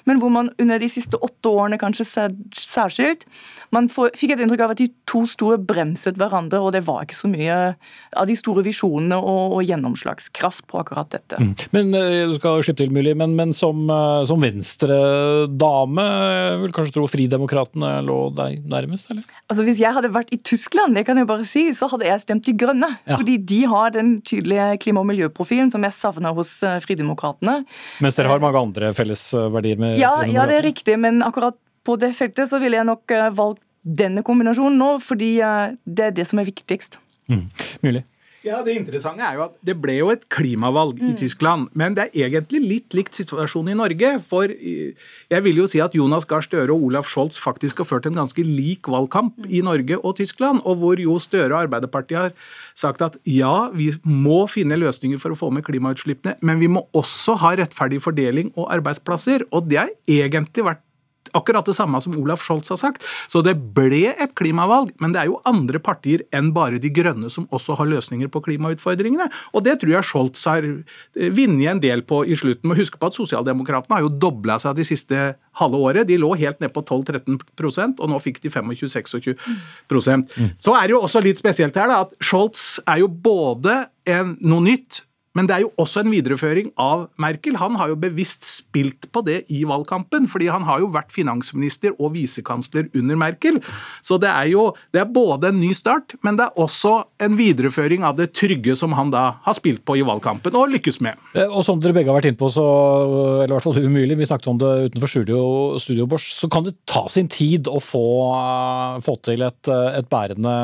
[0.05, 2.07] men hvor man under de siste åtte årene kanskje
[2.55, 3.25] særskilt
[3.71, 7.05] man får, fikk et inntrykk av at de to store bremset hverandre, og det var
[7.05, 7.57] ikke så mye
[8.17, 11.39] av de store visjonene og, og gjennomslagskraft på akkurat dette.
[11.41, 11.53] Mm.
[11.75, 16.07] Men eh, du skal slippe til, mulig, men, men som, eh, som Venstre-dame,
[16.63, 19.25] vil kanskje tro Fridemokratene lå deg nærmest, eller?
[19.51, 22.23] Altså Hvis jeg hadde vært i Tyskland, det kan jeg bare si, så hadde jeg
[22.23, 22.91] stemt De Grønne.
[23.05, 23.17] Ja.
[23.19, 27.61] Fordi de har den tydelige klima- og miljøprofilen som jeg savner hos eh, Fridemokratene.
[28.03, 31.97] Mens dere har mange andre fellesverdier med ja, ja, det er riktig, men akkurat på
[31.97, 36.27] det feltet så ville jeg nok valgt denne kombinasjonen nå, fordi eh, det er det
[36.29, 36.99] som er viktigst.
[37.31, 37.47] Mm.
[37.85, 38.05] Mulig.
[38.41, 41.11] Ja, Det interessante er jo at det ble jo et klimavalg mm.
[41.11, 41.67] i Tyskland.
[41.77, 44.15] Men det er egentlig litt likt situasjonen i Norge.
[44.25, 48.09] For jeg vil jo si at Jonas Gahr Støre og Olaf Scholz faktisk har ført
[48.09, 49.45] en ganske lik valgkamp mm.
[49.45, 50.63] i Norge og Tyskland.
[50.65, 52.33] Og hvor jo Støre og Arbeiderpartiet har
[52.73, 56.87] sagt at ja, vi må finne løsninger for å få med klimautslippene, men vi må
[56.97, 59.45] også ha rettferdig fordeling og arbeidsplasser.
[59.53, 60.81] Og det har egentlig vært
[61.37, 63.05] akkurat det samme som Olaf Scholz har sagt.
[63.31, 67.29] Så det ble et klimavalg, men det er jo andre partier enn bare De Grønne
[67.31, 69.29] som også har løsninger på klimautfordringene.
[69.55, 72.69] Og det tror jeg Scholz har eh, vunnet en del på i slutten.
[72.69, 75.21] Må huske på at Sosialdemokratene har jo dobla seg de siste
[75.59, 76.07] halve året.
[76.09, 80.51] De lå helt ned på 12-13% og nå fikk de 25-26 mm.
[80.59, 84.35] Så er det jo også litt spesielt her da, at Scholz er jo både en,
[84.41, 85.03] noe nytt
[85.37, 87.55] men det er jo også en videreføring av Merkel.
[87.61, 91.95] Han har jo bevisst spilt på det i valgkampen, fordi han har jo vært finansminister
[91.97, 93.61] og visekansler under Merkel.
[94.03, 97.37] Så det er jo det er både en ny start, men det er også en
[97.39, 101.19] videreføring av det trygge som han da har spilt på i valgkampen og lykkes med.
[101.35, 102.65] Eh, og som dere begge har vært inne på, så,
[103.43, 105.41] eller i hvert fall umulig, vi snakket om det utenfor studio,
[105.81, 108.03] studio Bosch, så kan det ta sin tid å få,
[109.05, 110.55] få til et, et, bærende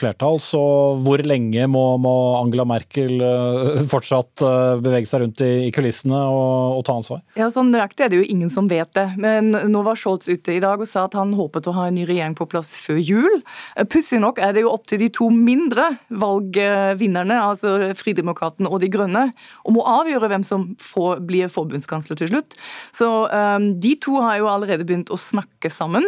[0.00, 0.40] flertall.
[0.40, 0.62] Så
[1.04, 6.78] hvor lenge må, må Angela Merkel eh, fortsatt eh, bevege seg rundt i kulissene og,
[6.78, 7.22] og ta ansvar?
[7.38, 9.06] Ja, sånn Nøyaktig er det jo ingen som vet det.
[9.20, 11.98] Men nå var Scholz ute i dag og sa at han håpet å ha en
[11.98, 13.40] ny regjering på plass før jul.
[13.76, 18.80] Eh, pussig nok er det jo opp til de to mindre valgvinnerne, altså Fridemokraten og
[18.82, 19.28] De Grønne,
[19.68, 22.58] om å avgjøre hvem som får, blir forbundskansler til slutt.
[22.96, 26.06] Så um, De to har jo allerede begynt å snakke sammen.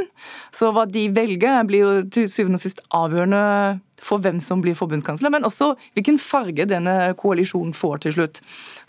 [0.55, 4.77] Så hva de velger, blir jo til syvende og sist avgjørende for hvem som blir
[4.79, 8.41] forbundskansler, men også hvilken farge denne koalisjonen får til slutt.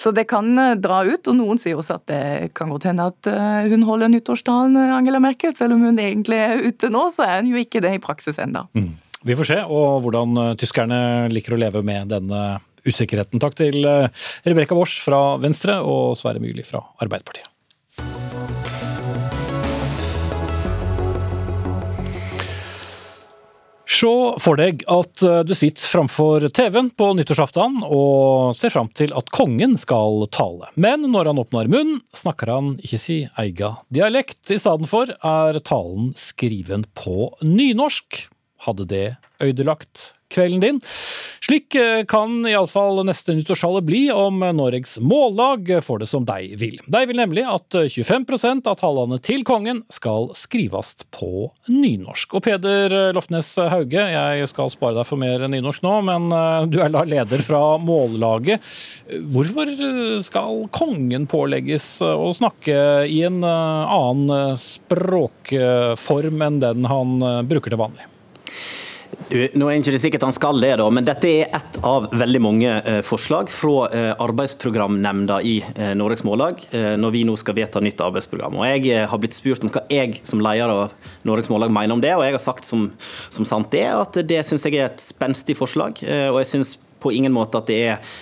[0.02, 2.24] Så det kan eh, dra ut, og noen sier også at det
[2.58, 5.56] kan godt hende at eh, hun holder nyttårstalen, eh, Angela Merkel.
[5.58, 8.42] Selv om hun egentlig er ute nå, så er hun jo ikke det i praksis
[8.42, 8.66] ennå.
[8.78, 8.92] Mm.
[9.22, 12.42] Vi får se og hvordan tyskerne liker å leve med denne
[12.88, 13.38] usikkerheten.
[13.44, 17.51] Takk til Rebekka Wors fra Venstre og Sverre Myrli fra Arbeiderpartiet.
[23.92, 29.12] Se for deg at eh, du sitter framfor TV-en på nyttårsaften og ser fram til
[29.18, 30.70] at kongen skal tale.
[30.80, 34.46] Men når han åpner munnen, snakker han ikke si eiga dialekt.
[34.48, 38.24] I stedet for er talen skriven på nynorsk.
[38.68, 39.06] Hadde det
[39.42, 40.82] ødelagt kvelden din.
[41.42, 46.78] Slik eh, kan iallfall neste nyttårstale bli om Norges Mållag får det som de vil.
[46.86, 52.38] De vil nemlig at 25% av tallene til kongen skal skrives på nynorsk.
[52.38, 56.80] Og Peder Lofnes Hauge, jeg skal spare deg for mer nynorsk nå, men eh, du
[56.86, 58.62] er da leder fra Mållaget.
[59.34, 59.74] Hvorfor
[60.24, 62.78] skal kongen pålegges å snakke
[63.10, 67.20] i en eh, annen språkform enn den han
[67.50, 68.11] bruker til vanlig?
[69.32, 72.72] Nå er ikke det sikkert han skal det, men dette er ett av veldig mange
[72.80, 78.02] eh, forslag fra eh, arbeidsprogramnemnda i eh, Norges Mållag når vi nå skal vedta nytt
[78.04, 78.60] arbeidsprogram.
[78.60, 80.96] Og Jeg har blitt spurt om hva jeg som leder av
[81.28, 84.42] Norges Mållag mener om det, og jeg har sagt som, som sant det, at det
[84.48, 86.02] syns jeg er et spenstig forslag.
[86.04, 88.16] Og jeg syns på ingen måte at det er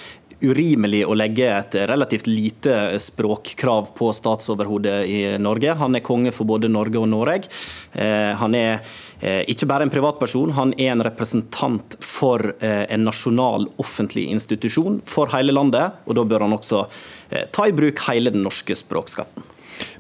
[0.46, 5.76] urimelig å legge et relativt lite språkkrav på statsoverhodet i Norge.
[5.82, 7.52] Han er konge for både Norge og Norge.
[7.94, 8.80] Eh, han er
[9.20, 15.02] eh, ikke bare en privatperson, han er en representant for eh, en nasjonal offentlig institusjon
[15.08, 16.00] for hele landet.
[16.08, 16.86] og Da bør han også
[17.54, 19.44] ta i bruk hele den norske språkskatten.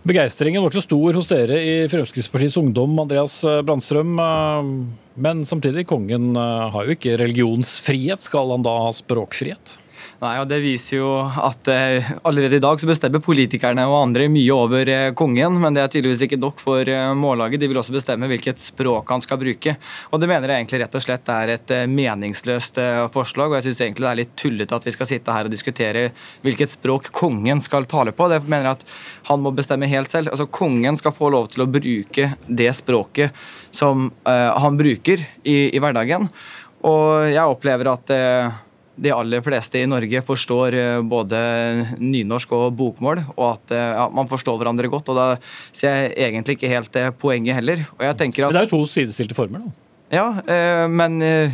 [0.08, 3.36] Begeistringen var ikke så stor hos dere i Fremskrittspartiets Ungdom, Andreas
[3.68, 4.16] Brandstrøm.
[5.20, 8.26] Men samtidig, kongen har jo ikke religionsfrihet.
[8.26, 9.78] Skal han da ha språkfrihet?
[10.20, 14.26] Nei, og Det viser jo at eh, allerede i dag så bestemmer politikerne og andre
[14.28, 17.62] mye over eh, kongen, men det er tydeligvis ikke nok for eh, Mållaget.
[17.62, 19.78] De vil også bestemme hvilket språk han skal bruke.
[20.12, 22.84] Og Det mener jeg egentlig rett og slett er et meningsløst
[23.16, 23.48] forslag.
[23.48, 26.06] og Jeg syns egentlig det er litt tullete at vi skal sitte her og diskutere
[26.44, 28.28] hvilket språk kongen skal tale på.
[28.28, 28.88] Det mener jeg at
[29.32, 30.34] han må bestemme helt selv.
[30.36, 33.32] Altså Kongen skal få lov til å bruke det språket
[33.72, 36.28] som han bruker i, i, hverdagen.
[36.90, 38.20] Og jeg opplever at
[39.00, 41.40] de aller fleste i Norge forstår eh, både
[42.00, 45.12] nynorsk og bokmål, og at eh, ja, man forstår hverandre godt.
[45.14, 45.28] og Da
[45.72, 47.86] ser jeg egentlig ikke helt poenget heller.
[47.98, 48.52] Og jeg tenker at...
[48.52, 49.89] Men det er jo to sidestilte former, da?
[50.10, 51.54] Ja, eh, men eh,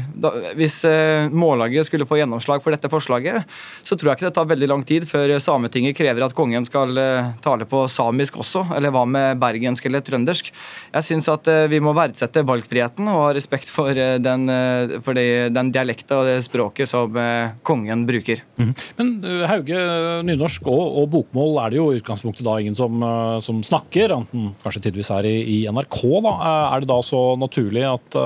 [0.56, 3.44] hvis eh, Mållaget skulle få gjennomslag for dette forslaget,
[3.84, 6.96] så tror jeg ikke det tar veldig lang tid før Sametinget krever at kongen skal
[7.44, 10.52] tale på samisk også, eller hva med bergensk eller trøndersk.
[10.94, 16.30] Jeg syns at vi må verdsette valgfriheten og ha respekt for den, den dialekta og
[16.30, 17.18] det språket som
[17.66, 18.44] kongen bruker.
[18.56, 18.72] Mm.
[19.00, 19.12] Men
[19.50, 19.82] Hauge,
[20.28, 23.04] nynorsk og, og, bokmål er det jo i utgangspunktet da ingen som,
[23.44, 24.16] som snakker,
[24.64, 26.00] kanskje tidvis her i, i NRK.
[26.26, 26.36] da.
[26.72, 28.20] Er det da så naturlig at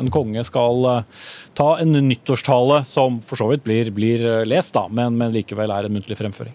[0.00, 1.04] en konge skal
[1.60, 5.84] ta en nyttårstale som for så vidt blir, blir lest, da, men, men, likevel er
[5.84, 6.54] en muntlig fremføring?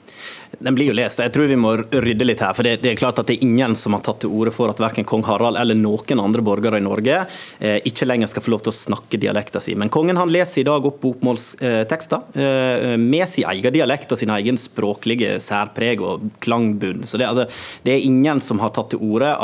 [0.57, 2.55] Den blir jo lest, og jeg tror vi må rydde litt her.
[2.57, 4.71] for det, det, er klart at det er ingen som har tatt til orde for
[4.71, 7.19] at verken kong Harald eller noen andre borgere i Norge
[7.59, 9.75] eh, ikke lenger skal få lov til å snakke dialekta si.
[9.77, 14.33] Men kongen han leser i dag opp bokmålstekster eh, med sin egen dialekt og sin
[14.33, 17.05] egen språklige særpreg og klangbunn.
[17.05, 17.45] Så det, altså,
[17.85, 19.35] det, er ingen som har tatt til orde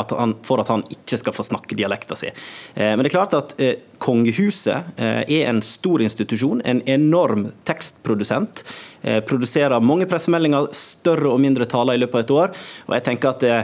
[0.42, 2.34] for at han ikke skal få snakke dialekta si.
[2.74, 7.46] Eh, men det er klart at eh, kongehuset eh, er en stor institusjon, en enorm
[7.68, 8.64] tekstprodusent.
[9.02, 12.52] Eh, produserer mange pressemeldinger, større og mindre taler i løpet av et år.
[12.88, 13.58] Og jeg tenker at det,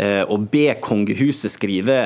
[0.00, 1.96] Å be kongehuset skrive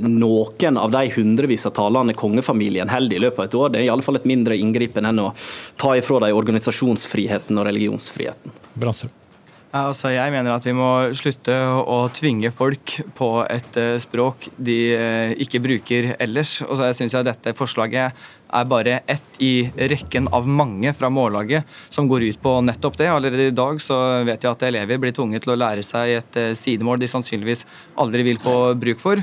[0.00, 3.86] noen av de hundrevis av talene kongefamilien holder i løpet av et år, det er
[3.86, 5.30] i alle fall et mindre inngripen enn å
[5.78, 8.56] ta ifra dem organisasjonsfriheten og religionsfriheten.
[8.72, 9.21] Brandstrøm.
[9.72, 14.76] Altså, jeg mener at vi må slutte å tvinge folk på et språk de
[15.40, 16.58] ikke bruker ellers.
[16.66, 18.12] Og så syns jeg dette forslaget
[18.52, 23.08] er bare ett i rekken av mange fra Mållaget som går ut på nettopp det.
[23.10, 26.40] Allerede i dag så vet jeg at elever blir tvunget til å lære seg et
[26.40, 27.64] eh, sidemål de sannsynligvis
[28.02, 29.22] aldri vil få bruk for.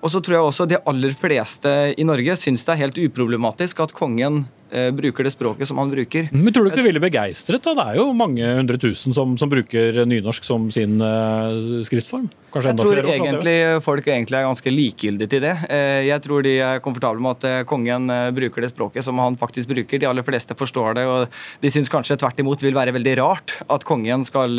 [0.00, 3.82] Og så tror jeg også De aller fleste i Norge syns det er helt uproblematisk
[3.84, 4.59] at kongen eh,
[4.96, 6.28] bruker det språket som han bruker.
[6.32, 7.64] Men Tror du ikke du ville begeistret?
[7.64, 7.74] da?
[7.74, 12.28] Det er jo mange hundre tusen som, som bruker nynorsk som sin uh, skriftform.
[12.50, 15.54] Kanskje jeg tror egentlig folk egentlig er ganske likegyldige til det.
[15.70, 19.38] Eh, jeg tror de er komfortable med at eh, kongen bruker det språket som han
[19.40, 20.02] faktisk bruker.
[20.02, 23.56] De aller fleste forstår det, og de syns kanskje tvert imot vil være veldig rart
[23.70, 24.58] at kongen skal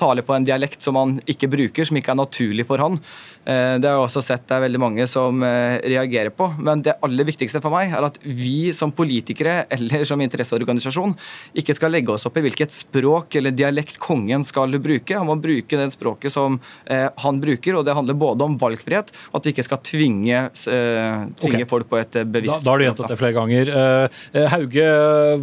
[0.00, 2.98] tale på en dialekt som han ikke bruker, som ikke er naturlig for han.
[3.44, 6.46] Det har jeg også sett det er veldig mange som reagerer på.
[6.64, 11.14] Men det aller viktigste for meg er at vi som politikere politikere eller som interesseorganisasjon
[11.60, 15.16] ikke skal legge oss opp i hvilket språk eller dialekt kongen skal bruke.
[15.16, 19.12] Han må bruke det språket som eh, han bruker, og det handler både om valgfrihet
[19.30, 21.68] og at vi ikke skal tvinge, uh, tvinge okay.
[21.70, 23.72] folk på et eh, bevisst Da, da har du gjentatt det flere ganger.
[23.74, 24.86] Uh, Hauge,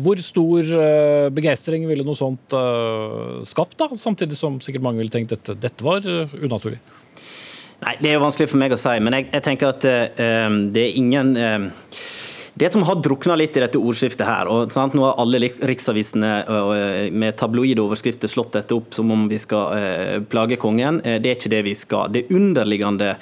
[0.06, 3.92] hvor stor uh, begeistring ville noe sånt uh, skapt, da?
[4.00, 6.80] Samtidig som sikkert mange ville tenkt at dette, dette var unaturlig?
[7.82, 10.82] Nei, Det er jo vanskelig for meg å si, men jeg, jeg tenker at det
[10.84, 11.34] er ingen
[12.62, 16.30] det som har drukna litt i dette ordskiftet her, og sant, nå har alle riksavisene
[17.10, 21.50] med tabloide overskrifter slått dette opp som om vi skal plage kongen, det er ikke
[21.50, 22.12] det vi skal.
[22.14, 23.16] Det underliggende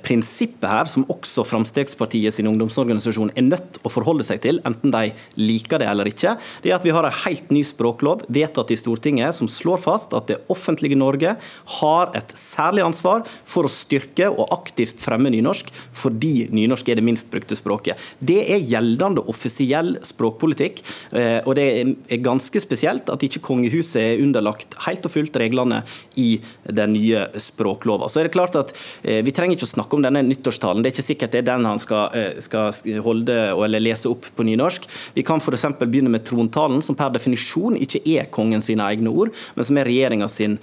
[0.00, 5.12] prinsippet her, som også Fremskrittspartiet sin ungdomsorganisasjon er nødt å forholde seg til, enten de
[5.36, 8.80] liker det eller ikke, det er at vi har en helt ny språklov vedtatt i
[8.80, 11.36] Stortinget som slår fast at det offentlige Norge
[11.76, 17.04] har et særlig ansvar for å styrke og aktivt fremme nynorsk, fordi nynorsk er det
[17.04, 18.00] minst brukte språket.
[18.24, 20.82] Det er gjeldende offisiell språkpolitikk.
[21.12, 21.66] Eh, og det
[22.08, 25.82] er ganske spesielt at ikke kongehuset er underlagt helt og fullt reglene
[26.16, 28.08] i den nye språklova.
[28.08, 30.82] Så er det klart at eh, Vi trenger ikke å snakke om denne nyttårstalen.
[30.82, 32.72] Det er ikke sikkert det er den han skal, eh, skal
[33.04, 34.86] holde eller lese opp på nynorsk.
[35.16, 35.66] Vi kan f.eks.
[35.80, 39.88] begynne med trontalen, som per definisjon ikke er kongen sine egne ord, men som er
[39.88, 40.56] regjeringa sin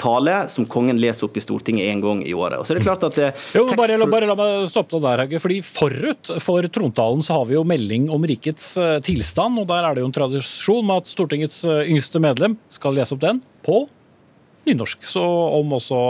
[0.00, 2.58] tale, som kongen leser opp i Stortinget en gang i året.
[2.60, 3.18] Og så er det klart at
[3.54, 5.40] jo, bare, bare la meg stoppe deg der, Hauge.
[5.42, 9.84] fordi Forut for trontalen så har vi jo melding om rikets eh, tilstand, og der
[9.84, 13.42] er det jo en tradisjon med at Stortingets eh, yngste medlem skal lese opp den
[13.66, 13.84] på
[14.64, 15.04] nynorsk.
[15.04, 15.22] Så
[15.58, 16.00] om også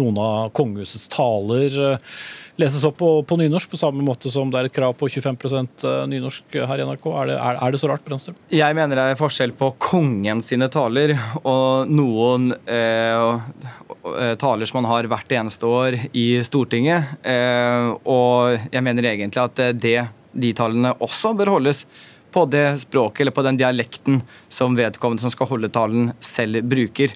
[0.00, 2.14] noen av kongehusets taler eh,
[2.60, 5.86] leses opp på, på, nynorsk, på samme måte som det er et krav på 25%
[6.10, 8.36] nynorsk her i NRK, er det, er, er det så rart, Brennstrøm?
[8.52, 14.90] Jeg mener det er forskjell på kongen sine taler og noen eh, taler som man
[14.92, 17.16] har hvert eneste år i Stortinget.
[17.24, 20.00] Eh, og jeg mener egentlig at det
[20.32, 21.84] de tallene også bør holdes
[22.32, 27.12] på det språket eller på den dialekten som vedkommende som skal holde talen, selv bruker.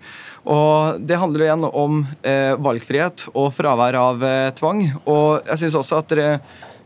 [0.47, 4.85] Og Det handler igjen om eh, valgfrihet og fravær av eh, tvang.
[5.09, 6.29] Og jeg synes også at dere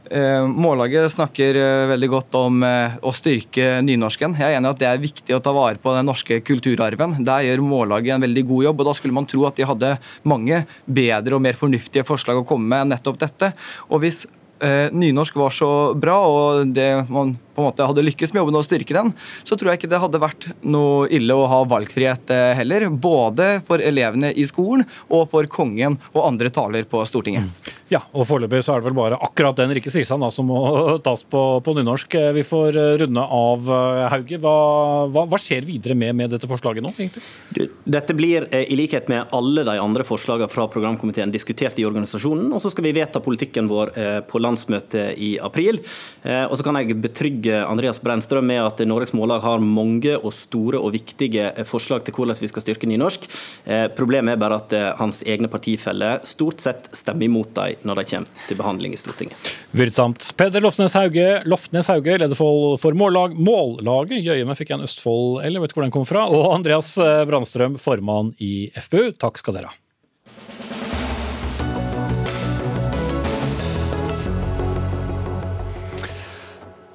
[0.08, 4.38] eh, Mållaget snakker eh, veldig godt om eh, å styrke nynorsken.
[4.38, 7.18] Jeg er enig i at det er viktig å ta vare på den norske kulturarven.
[7.26, 9.96] Der gjør Mållaget en veldig god jobb, og da skulle man tro at de hadde
[10.22, 13.52] mange bedre og mer fornuftige forslag å komme med enn nettopp dette.
[13.90, 14.24] Og hvis
[14.92, 18.66] nynorsk var så bra, og det man på en måte hadde lykkes med jobben og
[18.66, 19.12] styrke den,
[19.44, 22.88] så tror jeg ikke det hadde vært noe ille å ha valgfrihet eh, heller.
[22.90, 27.46] Både for elevene i skolen og for kongen og andre taler på Stortinget.
[27.46, 27.78] Mm.
[27.90, 30.60] Ja, og foreløpig så er det vel bare akkurat den Rikke Sisand som må
[31.06, 32.16] tas på, på, nynorsk.
[32.18, 33.70] Eh, vi får eh, runde av,
[34.14, 34.40] Hauge.
[34.40, 34.56] Hva,
[35.12, 37.68] hva, hva skjer videre med, med, dette forslaget nå, egentlig?
[37.84, 42.48] Dette blir, i likhet med alle de andre forslagene fra programkomiteen, diskutert i organisasjonen.
[42.54, 43.92] Og så skal vi vedta politikken vår
[44.30, 45.80] på landsmøtet i april.
[45.80, 50.80] Og så kan jeg betrygge Andreas Brennstrøm med at Norges Mållag har mange og store
[50.80, 53.26] og viktige forslag til hvordan vi skal styrke nynorsk.
[53.64, 58.00] Eh, problemet er bare at eh, hans egne partifeller stort sett stemmer imot dem når
[58.00, 59.50] de kommer til behandling i Stortinget.
[59.76, 60.30] Virksomt.
[60.36, 64.20] Peder Lofnes Hauge, Lofnes Hauge leder for, mållag, Mållaget.
[64.24, 66.26] Jøye fikk jeg en Østfold, eller vet hvor den kom fra.
[66.28, 69.10] Og Andreas eh, Brandstrøm, formann i FPU.
[69.20, 70.89] Takk skal dere ha.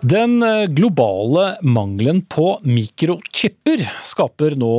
[0.06, 4.74] Den eh, globale mangelen på mikrochipper skaper nå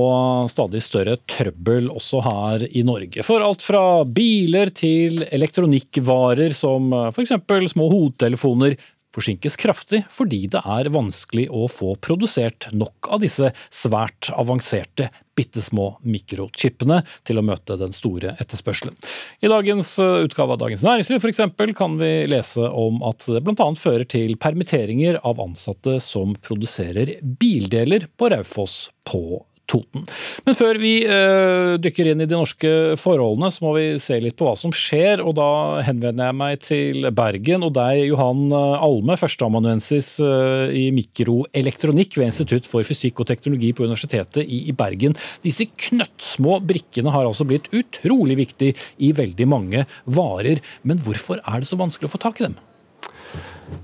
[0.52, 3.24] stadig større trøbbel også her i Norge.
[3.26, 7.34] For alt fra biler til elektronikkvarer som f.eks.
[7.72, 8.78] små hodetelefoner
[9.16, 15.62] forsinkes kraftig fordi det er vanskelig å få produsert nok av disse svært avanserte bitte
[15.62, 18.96] små mikrochipene til å møte den store etterspørselen.
[19.44, 23.68] I dagens eh, utgave av Dagens Næringsliv eksempel, kan vi lese om at det bl.a.
[23.78, 30.04] fører til permitteringer av ansatte som produserer bildeler på Raufoss på Toten.
[30.46, 34.36] Men før vi uh, dykker inn i de norske forholdene, så må vi se litt
[34.38, 35.22] på hva som skjer.
[35.24, 35.48] og Da
[35.86, 42.30] henvender jeg meg til Bergen og deg, Johan eh, Alme, førsteamanuensis uh, i mikroelektronikk ved
[42.30, 45.16] Institutt for fysikk og teknologi på Universitetet i, i Bergen.
[45.44, 50.62] Disse knøttsmå brikkene har altså blitt utrolig viktig i veldig mange varer.
[50.86, 52.58] Men hvorfor er det så vanskelig å få tak i dem?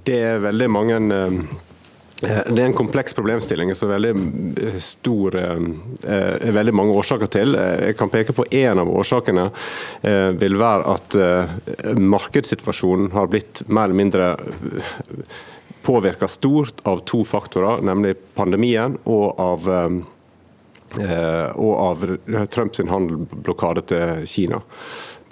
[0.06, 1.30] Det er veldig mange Eh,
[2.22, 4.12] det er en kompleks problemstilling som er veldig
[4.62, 5.56] eh,
[6.14, 7.56] eh, veldig mange årsaker til.
[7.58, 9.48] Jeg kan peke på En av årsakene
[10.38, 11.16] vil være at
[11.98, 14.28] markedssituasjonen har blitt mer eller mindre
[15.82, 19.68] påvirka stort av to faktorer, nemlig pandemien og av,
[21.58, 22.06] og av
[22.54, 24.62] Trumps handelsblokade til Kina.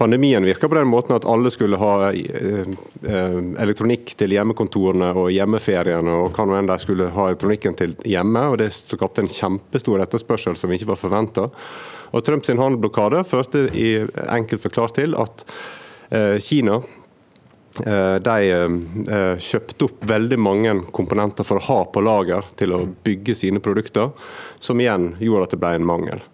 [0.00, 2.68] Pandemien virka på den måten at alle skulle ha eh,
[3.04, 7.92] eh, elektronikk til hjemmekontorene og hjemmeferiene, og hva nå enn de skulle ha elektronikken til
[8.08, 8.46] hjemme.
[8.48, 11.44] og Det skapte en kjempestor etterspørsel som ikke var forventa.
[12.16, 13.90] Trumps handelsblokade førte i
[14.24, 15.44] enkelt forklart til at
[16.08, 16.80] eh, Kina
[17.80, 23.62] de kjøpte opp veldig mange komponenter for å ha på lager til å bygge sine
[23.62, 24.10] produkter,
[24.58, 26.24] som igjen gjorde at det ble en mangel.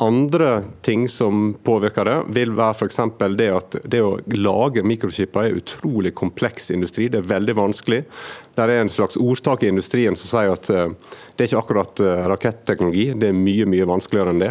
[0.00, 3.00] Andre ting som påvirker det, vil være f.eks.
[3.36, 7.10] det at det å lage mikrochipper er utrolig kompleks industri.
[7.12, 7.98] Det er veldig vanskelig.
[8.56, 10.94] Det er en slags ordtak i industrien som sier at eh,
[11.36, 14.50] det er ikke akkurat eh, raketteknologi, det er mye, mye vanskeligere enn det.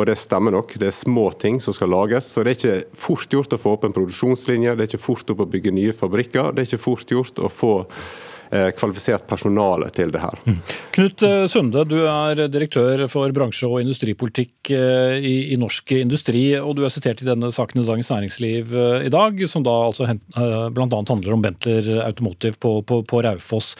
[0.00, 0.72] Og det stemmer nok.
[0.80, 2.32] Det er små ting som skal lages.
[2.32, 5.28] Så det er ikke fort gjort å få opp en produksjonslinje, det er ikke fort
[5.28, 6.54] gjort å bygge nye fabrikker.
[6.56, 7.74] Det er ikke fort gjort å få
[8.50, 10.40] kvalifisert personale til det her.
[10.46, 10.58] Mm.
[10.96, 16.44] Knut eh, Sunde, du er direktør for bransje- og industripolitikk eh, i, i, Norsk Industri,
[16.58, 18.74] og du er sitert i denne saken i Dagens Næringsliv
[19.06, 20.88] i dag, som da altså bl.a.
[20.98, 23.76] handler om Bentler Automotive på, på, på Raufoss.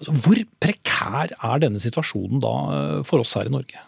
[0.00, 2.54] Altså, hvor prekær er denne situasjonen da
[3.06, 3.86] for oss her i Norge?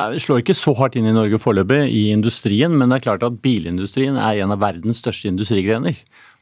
[0.00, 3.24] Det slår ikke så hardt inn i Norge foreløpig i industrien, men det er klart
[3.26, 5.98] at bilindustrien er en av verdens største industrigrener.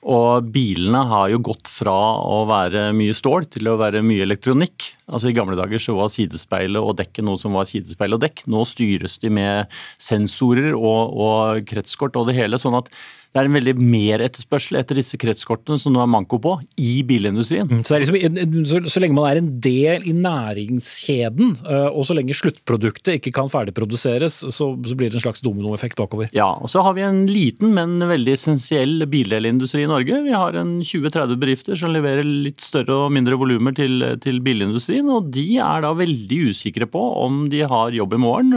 [0.06, 4.92] Og bilene har jo gått fra å være mye stål til å være mye elektronikk.
[5.10, 8.44] Altså I gamle dager så var sidespeilet og dekket noe som var sidespeil og dekk.
[8.46, 12.60] Nå styres de med sensorer og, og kretskort og det hele.
[12.62, 12.92] sånn at
[13.28, 17.68] det er en veldig meretterspørsel etter disse kretskortene som nå er manko på i bilindustrien.
[17.68, 22.16] Mm, så, liksom, så, så, lenge man er en del i næringskjeden, øh, og så
[22.16, 26.30] lenge sluttproduktet ikke kan ferdigproduseres, så, så blir det en slags dominoeffekt bakover?
[26.32, 30.22] Ja, og så har vi en liten, men veldig essensiell bildelindustri i Norge.
[30.24, 35.12] Vi har en 20-30 bedrifter som leverer litt større og mindre volumer til, til bilindustrien,
[35.12, 38.56] og de er da veldig usikre på om de har jobb i morgen,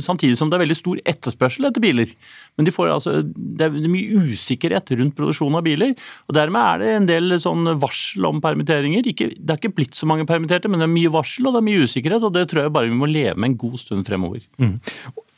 [0.00, 2.16] samtidig som det er veldig stor etterspørsel etter biler.
[2.58, 5.94] Men de altså det er mye usikkerhet rundt produksjonen av biler.
[6.28, 9.08] og Dermed er det en del sånn varsel om permitteringer.
[9.08, 11.62] Ikke, det er ikke blitt så mange permitterte, men det er mye varsel og det
[11.62, 12.26] er mye usikkerhet.
[12.28, 14.44] og Det tror jeg bare vi må leve med en god stund fremover.
[14.60, 14.76] Mm.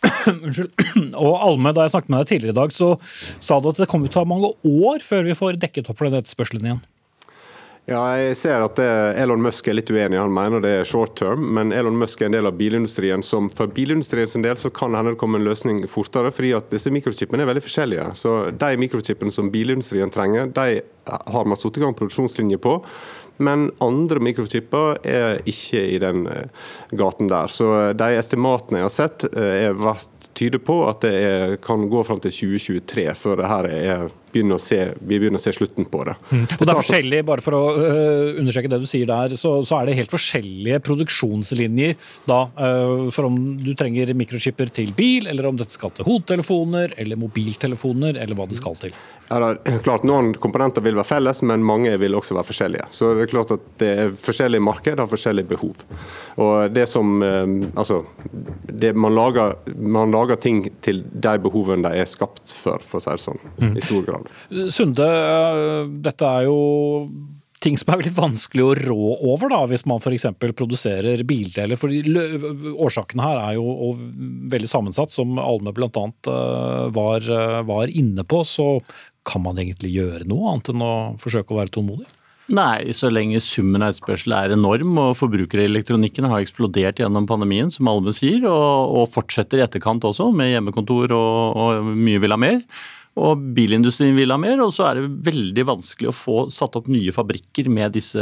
[0.44, 0.74] Unnskyld.
[1.24, 2.90] Og Alme, da jeg snakket med deg tidligere i dag, så
[3.40, 6.00] sa du at det kommer til å ta mange år før vi får dekket opp
[6.00, 6.82] for den etterspørselen igjen.
[7.84, 10.16] Ja, jeg ser at Elon Musk er litt uenig.
[10.16, 13.20] Han mener det er short term, men Elon Musk er en del av bilindustrien.
[13.22, 16.70] som For bilindustrien sin del så kan hende det komme en løsning fortere, fordi at
[16.72, 18.06] disse mikrochipene er veldig forskjellige.
[18.16, 22.78] Så De mikrochipene som bilindustrien trenger, de har man satt i gang produksjonslinje på.
[23.44, 27.50] Men andre mikrochipper er ikke i den eh, gaten der.
[27.50, 31.88] Så de estimatene jeg har sett, eh, er vært tyder på at det er, kan
[31.90, 35.88] gå fram til 2023 før det her er, begynner se, vi begynner å se slutten
[35.90, 36.16] på det.
[36.30, 36.44] Mm.
[36.58, 39.78] Og det er forskjellig, bare for å uh, understreke det du sier der, så, så,
[39.78, 41.96] er det helt forskjellige produksjonslinjer
[42.28, 46.96] da, uh, for om du trenger mikrochipper til bil, eller om dette skal til hodetelefoner
[47.00, 48.96] eller mobiltelefoner, eller hva det skal til.
[49.30, 52.88] Ja, det er klart Noen komponenter vil være felles, men mange vil også være forskjellige.
[52.92, 55.80] Så det er klart at det er Forskjellige marked har forskjellige behov.
[56.40, 58.02] Og Det som, eh, altså,
[58.68, 63.04] det, man, lager, man, lager, ting til de behovene de er skapt for, for å
[63.04, 63.40] si det sånn.
[63.60, 63.76] Mm.
[63.76, 64.23] I stor grad.
[64.72, 65.08] Sunde,
[66.04, 66.58] dette er jo
[67.64, 70.26] ting som er veldig vanskelig å rå over, da, hvis man f.eks.
[70.56, 71.80] produserer bildeler.
[71.80, 73.94] For årsakene her er jo
[74.52, 76.04] veldig sammensatt, som Alme bl.a.
[76.94, 77.30] Var,
[77.68, 78.42] var inne på.
[78.44, 78.68] Så
[79.24, 82.10] kan man egentlig gjøre noe annet enn å forsøke å være tålmodig?
[82.52, 87.88] Nei, så lenge summen av etterspørsel er enorm og forbrukerelektronikken har eksplodert gjennom pandemien, som
[87.88, 92.40] Alme sier, og, og, fortsetter i etterkant også, med hjemmekontor og, og mye vil ha
[92.40, 92.60] mer.
[93.14, 96.88] Og bilindustrien vil ha mer, og så er det veldig vanskelig å få satt opp
[96.90, 98.20] nye fabrikker med disse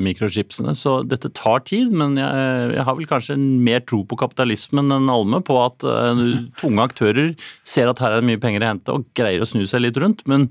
[0.00, 0.72] mikrochipsene.
[0.78, 5.12] Så dette tar tid, men jeg, jeg har vel kanskje mer tro på kapitalismen enn
[5.12, 6.22] Alme, på at uh,
[6.60, 7.34] tunge aktører
[7.68, 10.00] ser at her er det mye penger å hente og greier å snu seg litt
[10.00, 10.24] rundt.
[10.30, 10.48] men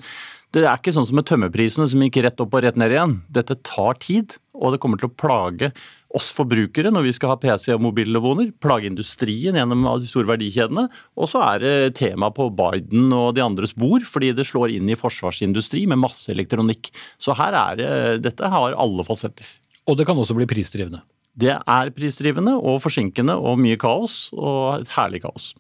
[0.50, 3.20] det er ikke sånn som med tømmerprisene som gikk rett opp og rett ned igjen.
[3.30, 5.70] Dette tar tid, og det kommer til å plage
[6.16, 8.50] oss forbrukere når vi skal ha PC og mobiltelefoner.
[8.62, 10.88] Plage industrien gjennom de store verdikjedene.
[11.20, 14.90] Og så er det tema på Biden og de andres bord, fordi det slår inn
[14.90, 16.92] i forsvarsindustri med masse elektronikk.
[17.22, 17.94] Så her er det,
[18.26, 19.48] dette har alle fasetter.
[19.90, 21.02] Og det kan også bli prisdrivende.
[21.40, 25.52] Det er prisdrivende og forsinkende og mye kaos, og et herlig kaos.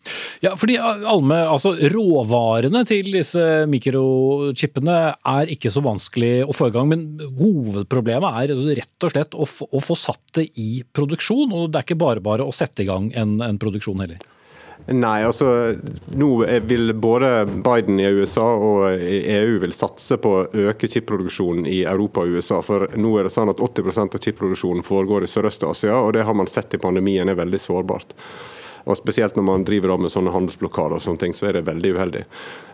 [0.43, 6.75] Ja, fordi Alme, altså Råvarene til disse mikrochipene er ikke så vanskelig å få i
[6.75, 7.05] gang, men
[7.39, 11.53] hovedproblemet er altså rett og slett å få, satt det i produksjon.
[11.55, 14.21] Og det er ikke bare bare å sette i gang en, en produksjon heller.
[14.89, 15.75] Nei, altså
[16.17, 16.29] nå
[16.65, 17.29] vil både
[17.65, 22.61] Biden i USA og EU vil satse på å øke chipproduksjonen i Europa og USA.
[22.65, 26.37] For nå er det sånn at 80% av chipproduksjonen foregår i Sørøst-Asia, og det har
[26.37, 28.15] man sett i pandemien er veldig sårbart.
[28.89, 31.91] Og Spesielt når man driver med sånne handelsblokader, og sånne ting, så er det veldig
[31.93, 32.23] uheldig.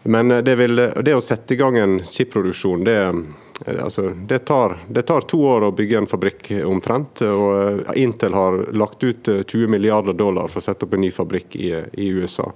[0.08, 3.00] Men det, vil, det å sette i gang en chipproduksjon, det
[3.66, 7.22] Altså, det, tar, det, tar, to år å bygge en fabrikk omtrent.
[7.24, 11.06] og eh, Intel har lagt ut 20 eh, milliarder dollar for å sette opp en
[11.06, 12.50] ny fabrikk i, i USA.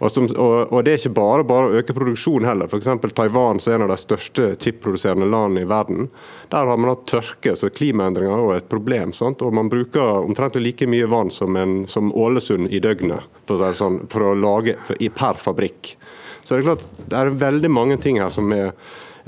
[0.00, 2.70] Og, som, og, og, Det er ikke bare bare å øke produksjonen heller.
[2.70, 2.88] F.eks.
[3.12, 6.08] Taiwan, som er en av de største chipproduserende landene i verden.
[6.52, 9.12] Der har man hatt tørke, så klimaendringer er et problem.
[9.16, 9.44] Sant?
[9.44, 13.74] Og Man bruker omtrent like mye vann som, en, som Ålesund i døgnet for å,
[13.76, 15.94] sånn, for å lage for, per fabrikk.
[16.40, 18.72] Så det er klart, det er veldig mange ting her som er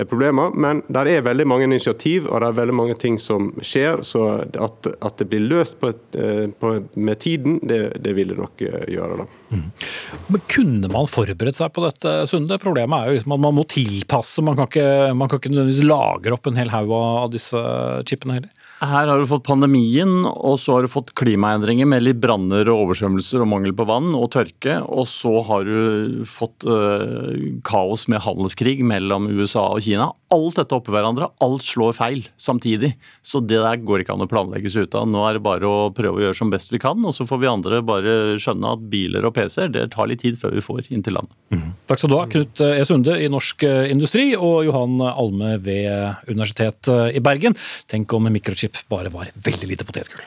[0.09, 0.53] problemer.
[0.55, 4.01] Men det er veldig mange initiativ og det er veldig mange ting som skjer.
[4.05, 8.39] Så at, at det blir løst på eh, på, med tiden, det, det, vil det
[8.39, 9.23] nok eh, gjøre.
[9.23, 9.27] da.
[9.53, 9.65] Mm.
[10.33, 12.59] Men Kunne man forberedt seg på dette, Sunde?
[12.61, 14.43] Problemet er jo at man, man må tilpasse.
[14.45, 17.63] Man kan ikke, man kan ikke nødvendigvis lagre opp en hel haug av disse
[18.09, 18.62] chipene heller.
[18.83, 22.89] Her har du fått pandemien, og så har du fått klimaendringer med litt branner og
[22.89, 24.79] oversvømmelser og mangel på vann og tørke.
[24.83, 27.31] Og så har du fått uh,
[27.63, 30.09] kaos med handelskrig mellom USA og Kina.
[30.33, 31.29] Alt dette oppå hverandre.
[31.45, 32.93] Alt slår feil samtidig.
[33.23, 35.07] Så det der går ikke an å planlegges ut av.
[35.07, 37.43] Nå er det bare å prøve å gjøre som best vi kan, og så får
[37.43, 40.91] vi andre bare skjønne at biler og PC-er det tar litt tid før vi får
[40.91, 41.35] inn til landet.
[41.53, 41.71] Mm.
[41.87, 42.83] Takk skal du ha, Knut E.
[42.87, 43.63] Sunde i Norsk
[43.93, 47.55] Industri og Johan Alme ved Universitetet i Bergen.
[47.87, 50.25] Tenk om mikrochip bare var veldig lite potetgull.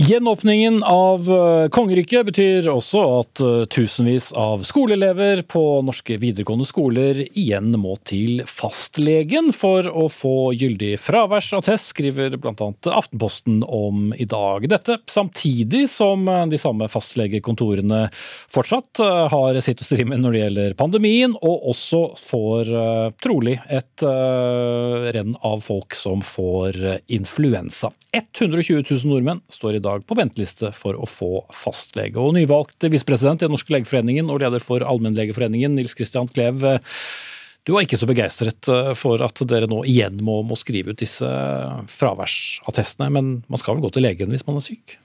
[0.00, 7.18] Gjenåpningen av eh, kongeriket betyr også at eh, tusenvis av skoleelever på norske videregående skoler
[7.26, 12.70] igjen må til fastlegen for å få gyldig fraværsattest, skriver bl.a.
[12.96, 14.64] Aftenposten om i dag.
[14.72, 18.06] Dette samtidig som eh, de samme fastlegekontorene
[18.48, 22.72] fortsatt har sitt å stri med når det gjelder pandemien, og også får
[23.20, 26.78] trolig et renn av folk som får
[27.12, 27.92] influensa.
[28.16, 32.16] 120 000 nordmenn står i dag dag på venteliste for å få fastlege.
[32.22, 36.64] Og Nyvalgt visepresident i Den norske legeforeningen og leder for Allmennlegeforeningen, Nils Kristian Klev.
[37.68, 41.02] Du var ikke så begeistret eh, for at dere nå igjen må, må skrive ut
[41.02, 41.28] disse
[41.92, 44.96] fraværsattestene, men man skal vel gå til legen hvis man er syk?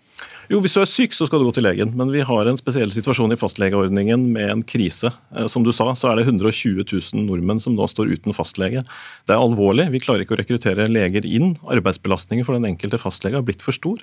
[0.48, 1.92] Jo, Hvis du er syk, så skal du gå til legen.
[1.98, 5.12] Men vi har en spesiell situasjon i fastlegeordningen med en krise.
[5.36, 8.86] Eh, som du sa, så er det 120 000 nordmenn som nå står uten fastlege.
[9.28, 9.90] Det er alvorlig.
[9.92, 11.58] Vi klarer ikke å rekruttere leger inn.
[11.66, 14.00] Arbeidsbelastningen for den enkelte fastlege har blitt for stor.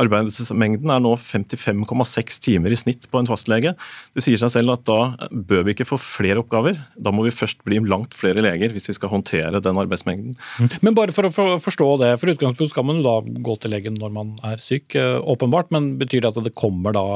[0.00, 3.74] Arbeidsmengden er nå 55,6 timer i snitt på en fastlege.
[4.16, 6.78] Det sier seg selv at da bør vi ikke få flere oppgaver.
[6.96, 10.38] Da må vi først bli langt flere leger hvis vi skal håndtere den arbeidsmengden.
[10.80, 13.98] Men bare for å forstå det, for utgangspunkt skal man jo da gå til legen
[14.00, 15.72] når man er syk, eh, åpenbart.
[15.74, 17.06] Men betyr det at det kommer da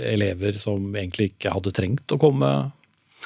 [0.00, 2.54] elever som egentlig ikke hadde trengt å komme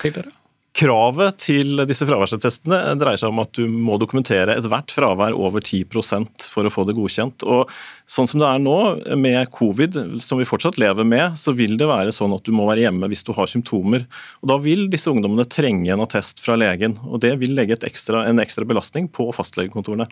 [0.02, 0.34] til dere?
[0.78, 6.44] Kravet til disse fraværsattestene dreier seg om at du må dokumentere ethvert fravær over 10%
[6.46, 7.42] for å få det godkjent.
[7.50, 7.72] Og
[8.06, 8.76] sånn som det er nå,
[9.18, 12.68] med covid, som vi fortsatt lever med, så vil det være sånn at du må
[12.68, 14.06] være hjemme hvis du har symptomer.
[14.38, 18.28] Og Da vil disse ungdommene trenge en attest fra legen, og det vil legge ekstra,
[18.30, 20.06] en ekstra belastning på fastlegekontorene.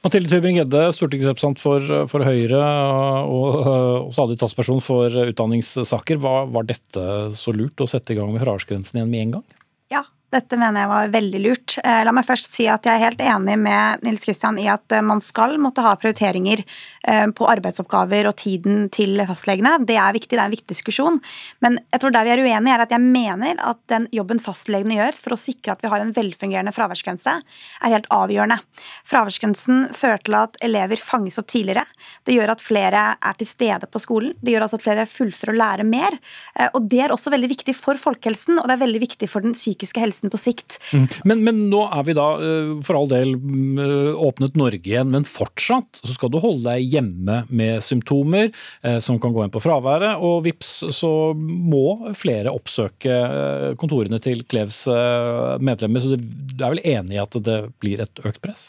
[0.00, 2.64] Mathilde Tybring-Gjedde, stortingsrepresentant for, for, Høyre
[3.28, 3.60] og,
[4.08, 6.24] og stadig talsperson for utdanningssaker.
[6.24, 7.06] Var, var dette
[7.36, 9.48] så lurt å sette i gang med fraværsgrensen igjen med en gang?
[10.28, 11.74] Dette mener jeg var veldig lurt.
[11.80, 14.92] Eh, la meg først si at jeg er helt enig med Nils Kristian i at
[14.92, 16.60] eh, man skal måtte ha prioriteringer
[17.08, 19.78] på arbeidsoppgaver og tiden til fastlegene.
[19.88, 21.18] Det er viktig, det er en viktig diskusjon.
[21.64, 24.98] Men jeg tror der vi er uenige, er at jeg mener at den jobben fastlegene
[24.98, 27.34] gjør for å sikre at vi har en velfungerende fraværsgrense,
[27.84, 28.58] er helt avgjørende.
[29.08, 31.86] Fraværsgrensen fører til at elever fanges opp tidligere.
[32.28, 34.34] Det gjør at flere er til stede på skolen.
[34.42, 36.18] Det gjør også at flere fullfører å lære mer.
[36.74, 39.56] Og det er også veldig viktig for folkehelsen, og det er veldig viktig for den
[39.56, 40.78] psykiske helsen på sikt.
[40.92, 41.06] Mm.
[41.28, 45.10] Men, men, nå er vi da eh, for all del mm, eh, åpnet Norge igjen,
[45.12, 48.50] men fortsatt så skal du holde deg hjemme med symptomer
[48.82, 53.18] eh, som kan gå inn på fraværet, og vips så må flere oppsøke
[53.78, 54.84] kontorene til Klevs
[55.60, 56.02] medlemmer.
[56.02, 58.68] Så du er vel enig i at det blir et økt press?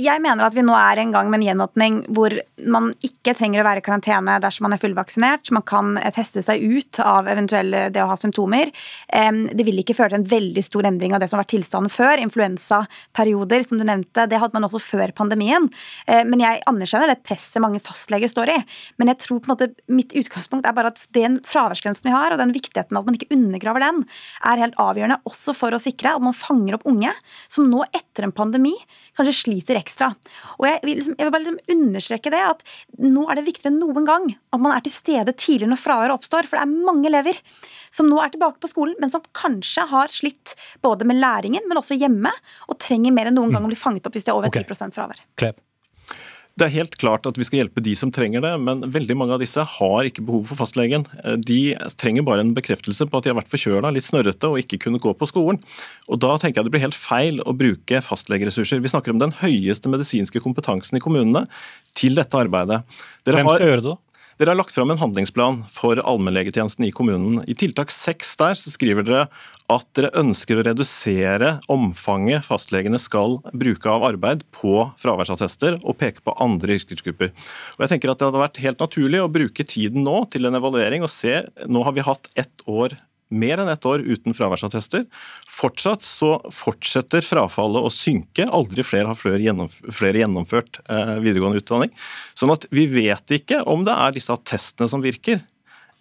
[0.00, 2.34] Jeg mener at vi nå er en gang med en gjenåpning hvor
[2.70, 5.52] man ikke trenger å være i karantene dersom man er fullvaksinert.
[5.54, 8.72] Man kan teste seg ut av eventuelle det å ha symptomer.
[9.10, 11.92] Det vil ikke føre til en veldig stor endring av det som har vært tilstanden
[11.92, 12.22] før.
[12.24, 15.68] Influensaperioder, som du nevnte, det hadde man også før pandemien.
[16.06, 18.58] Eh, men jeg anerkjenner det presset mange fastleger står i.
[18.98, 22.32] Men jeg tror på en måte mitt utgangspunkt er bare at den fraværsgrensen vi har,
[22.32, 24.02] og den viktigheten at man ikke undergraver den,
[24.42, 27.12] er helt avgjørende også for å sikre at man fanger opp unge
[27.48, 28.74] som nå etter en pandemi
[29.14, 30.10] kanskje sliter ekstra.
[30.58, 32.64] Og jeg vil, liksom, jeg vil bare liksom understreke det at
[33.04, 36.16] nå er det viktigere enn noen gang at man er til stede tidlig når fraværet
[36.16, 37.38] oppstår, for det er mange elever
[37.94, 41.78] som nå er tilbake på skolen, men som kanskje har slitt både med læringen, men
[41.78, 42.32] også hjemme,
[42.68, 44.66] og trenger mer enn noen gang å bli fanget opp hvis de har over okay.
[44.66, 45.22] 10 fravær.
[45.38, 45.60] Klev.
[46.54, 49.34] Det er helt klart at vi skal hjelpe de som trenger det, men veldig mange
[49.34, 51.02] av disse har ikke behov for fastlegen.
[51.42, 54.78] De trenger bare en bekreftelse på at de har vært forkjøla, litt snørrete og ikke
[54.86, 55.58] kunne gå på skolen.
[56.06, 58.78] Og Da tenker jeg det blir helt feil å bruke fastlegeressurser.
[58.84, 61.42] Vi snakker om den høyeste medisinske kompetansen i kommunene
[61.98, 62.84] til dette arbeidet.
[63.26, 63.68] Dere Hvem skal har...
[63.72, 64.13] gjøre det, da?
[64.34, 67.38] Dere har lagt fram en handlingsplan for allmennlegetjenesten i kommunen.
[67.46, 69.26] I tiltak seks der så skriver dere
[69.70, 76.24] at dere ønsker å redusere omfanget fastlegene skal bruke av arbeid på fraværsattester, og peke
[76.26, 77.30] på andre yrkesgrupper.
[77.76, 80.58] Og jeg tenker at Det hadde vært helt naturlig å bruke tiden nå til en
[80.58, 82.96] evaluering og se Nå har vi hatt ett år
[83.34, 85.06] mer enn ett år uten fraværsattester.
[85.50, 88.46] Fortsatt så fortsetter frafallet å synke.
[88.46, 91.92] Aldri flere har flere gjennomført eh, videregående utdanning.
[92.38, 95.42] Sånn at vi vet ikke om det er disse attestene som virker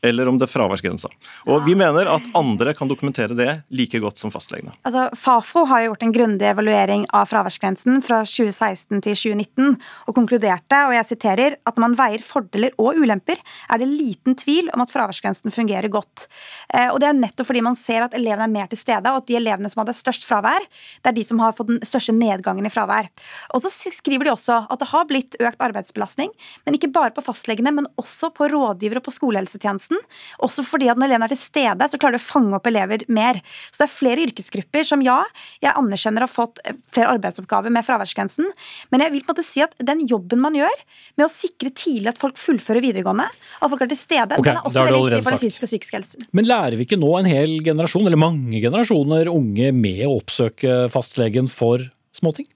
[0.04, 1.10] eller om det er fraværsgrensa.
[1.48, 4.74] Og Vi mener at andre kan dokumentere det like godt som fastlegene.
[4.84, 9.78] Altså, Fafo har gjort en grundig evaluering av fraværsgrensen fra 2016 til 2019
[10.08, 13.40] og konkluderte og jeg siterer, at når man veier fordeler og ulemper,
[13.72, 16.28] er det liten tvil om at fraværsgrensen fungerer godt.
[16.74, 19.24] Eh, og Det er nettopp fordi man ser at elevene er mer til stede, og
[19.24, 20.64] at de elevene som hadde størst fravær,
[21.04, 23.10] det er de som har fått den største nedgangen i fravær.
[23.54, 26.32] Og Så skriver de også at det har blitt økt arbeidsbelastning,
[26.66, 30.42] men ikke bare på fastlegene, men også på rådgivere og på skolehelsetjenesten tjenesten.
[30.44, 33.04] Også fordi at når elevene er til stede, så klarer du å fange opp elever
[33.08, 33.40] mer.
[33.72, 35.22] Så det er flere yrkesgrupper som ja,
[35.64, 36.62] jeg anerkjenner har fått
[36.94, 38.50] flere arbeidsoppgaver med fraværsgrensen,
[38.92, 40.84] men jeg vil på en måte si at den jobben man gjør
[41.18, 44.60] med å sikre tidlig at folk fullfører videregående, at folk er til stede, okay, den
[44.60, 46.28] er også veldig viktig for den fysiske og psykiske helsen.
[46.36, 50.84] Men lærer vi ikke nå en hel generasjon, eller mange generasjoner unge, med å oppsøke
[50.94, 51.82] fastlegen for
[52.16, 52.48] småting?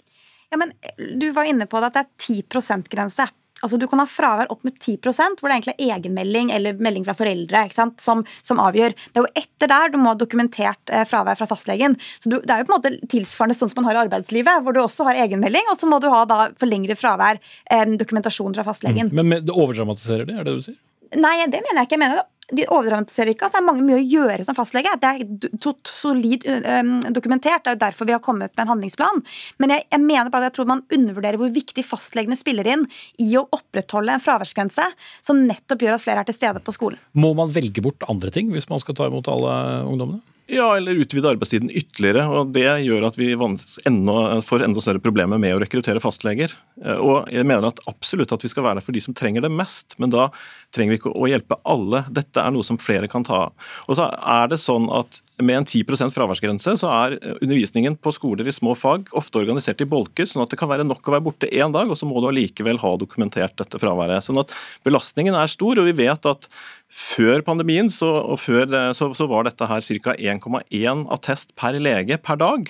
[0.52, 0.72] Ja, men
[1.20, 3.28] Du var inne på det at det er 10 %-grense.
[3.66, 7.06] Altså, du kan ha fravær opp med 10% hvor det egentlig er egenmelding eller melding
[7.08, 8.94] fra foreldre som, som, avgjør.
[8.94, 11.98] Det er jo etter der du må ha dokumentert eh, fravær fra fastlegen.
[12.22, 14.62] Så du, Det er jo på en måte tilsvarende sånn som man har i arbeidslivet,
[14.64, 17.86] hvor du også har egenmelding, og så må du ha da for lengre fravær eh,
[17.98, 19.10] dokumentasjon fra fastlegen.
[19.10, 19.24] Mm.
[19.24, 20.82] Men det overdramatiserer det, er det det du sier?
[21.18, 21.96] Nei, det mener jeg ikke.
[21.98, 24.94] Jeg mener det de overdramatiserer ikke at det er mange mye å gjøre som fastlege.
[25.02, 27.66] Det er solid um, dokumentert.
[27.66, 29.20] Det er jo derfor vi har kommet med en handlingsplan.
[29.60, 32.88] Men jeg, jeg mener bare at jeg tror man undervurderer hvor viktig fastlegene spiller inn
[33.24, 34.88] i å opprettholde en fraværsgrense
[35.20, 37.04] som nettopp gjør at flere er til stede på skolen.
[37.20, 40.24] Må man velge bort andre ting hvis man skal ta imot alle ungdommene?
[40.48, 42.24] Ja, eller utvide arbeidstiden ytterligere.
[42.32, 46.54] og Det gjør at vi enda, får enda større problemer med å rekruttere fastleger.
[46.80, 49.44] Eh, og Jeg mener at absolutt at vi skal være der for de som trenger
[49.44, 50.30] det mest, men da
[50.72, 52.06] trenger vi ikke å hjelpe alle.
[52.10, 53.52] Dette er noe som flere kan ta.
[53.90, 58.48] Og så er det sånn at Med en 10% fraværsgrense så er undervisningen på skoler
[58.48, 61.22] i små fag ofte organisert i bolker, sånn at det kan være nok å være
[61.28, 64.26] borte én dag, og så må du allikevel ha dokumentert dette fraværet.
[64.26, 64.50] Sånn at
[64.82, 66.50] Belastningen er stor, og vi vet at
[66.88, 68.10] før pandemien så,
[68.40, 70.16] før, så, så var dette her ca.
[70.16, 72.70] 1,1 attest per lege per dag.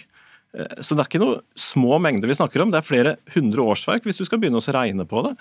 [0.58, 3.66] Eh, så det er ikke noe små mengder vi snakker om, det er flere hundre
[3.74, 5.36] årsverk hvis du skal begynne å regne på det.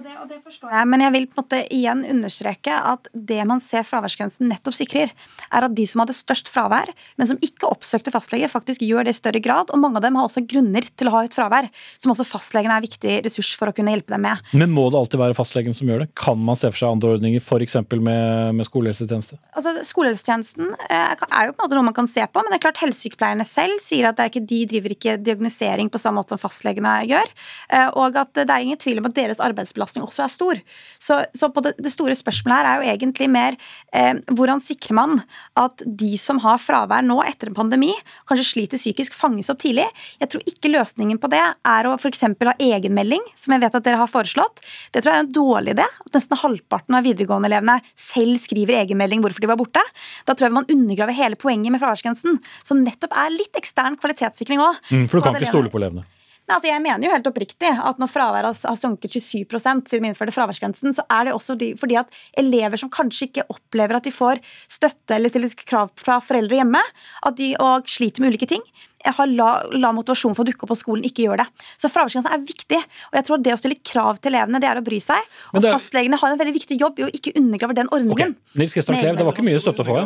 [0.00, 3.08] Og det, og det forstår jeg, Men jeg vil på en måte igjen understreke at
[3.12, 5.10] det man ser fraværsgrensen nettopp sikrer,
[5.52, 6.88] er at de som hadde størst fravær,
[7.20, 9.68] men som ikke oppsøkte fastlege, faktisk gjør det i større grad.
[9.74, 11.68] Og mange av dem har også grunner til å ha et fravær,
[12.00, 14.40] som også fastlegen er en viktig ressurs for å kunne hjelpe dem med.
[14.56, 16.08] Men må det alltid være fastlegen som gjør det?
[16.16, 17.76] Kan man se for seg andre ordninger, f.eks.
[18.00, 19.36] Med, med skolehelsetjeneste?
[19.52, 22.62] Altså, Skolehelsetjenesten eh, er jo på en måte noe man kan se på, men det
[22.62, 26.40] er klart helsesykepleierne selv sier at ikke, de driver ikke diagnosering på samme måte som
[26.40, 27.36] fastlegene gjør.
[27.68, 30.60] Eh, og at det er ingen tvil om at deres arbeidsplass arbeidsbelastning også er stor.
[30.98, 33.56] Så, så det, det, store spørsmålet her er jo egentlig mer
[33.92, 35.22] eh, hvordan sikrer man
[35.58, 37.92] at de som har fravær nå etter en pandemi,
[38.28, 39.86] kanskje sliter psykisk, fanges opp tidlig.
[40.20, 42.22] Jeg tror ikke løsningen på det er å f.eks.
[42.22, 44.62] ha egenmelding, som jeg vet at dere har foreslått.
[44.92, 45.88] Det tror jeg er en dårlig idé.
[46.06, 49.84] At nesten halvparten av videregående-elevene selv skriver egenmelding hvorfor de var borte.
[50.28, 54.62] Da tror jeg man undergraver hele poenget med fraværsgrensen, som nettopp er litt ekstern kvalitetssikring
[54.62, 54.80] òg.
[54.90, 56.06] Mm, for du kan ikke stole på elevene?
[56.50, 60.34] Altså, jeg mener jo helt oppriktig at når fraværet har sunket 27 siden vi innførte
[60.34, 64.42] fraværsgrensen, så er det også fordi at elever som kanskje ikke opplever at de får
[64.66, 66.82] støtte eller stilles krav fra foreldre hjemme,
[67.26, 68.64] at de og sliter med ulike ting,
[69.06, 71.46] har la, la motivasjonen for å dukke opp på skolen, ikke gjør det.
[71.80, 72.80] Så fraværsgrensa er viktig.
[73.10, 75.30] Og jeg tror det å stille krav til elevene, det er å bry seg.
[75.54, 75.72] Og det...
[75.72, 78.34] fastlegene har en veldig viktig jobb i å ikke undergrave den ordningen.
[78.36, 78.60] Okay.
[78.60, 79.96] Nils Kristian Klev, det var ikke mye støtte å få.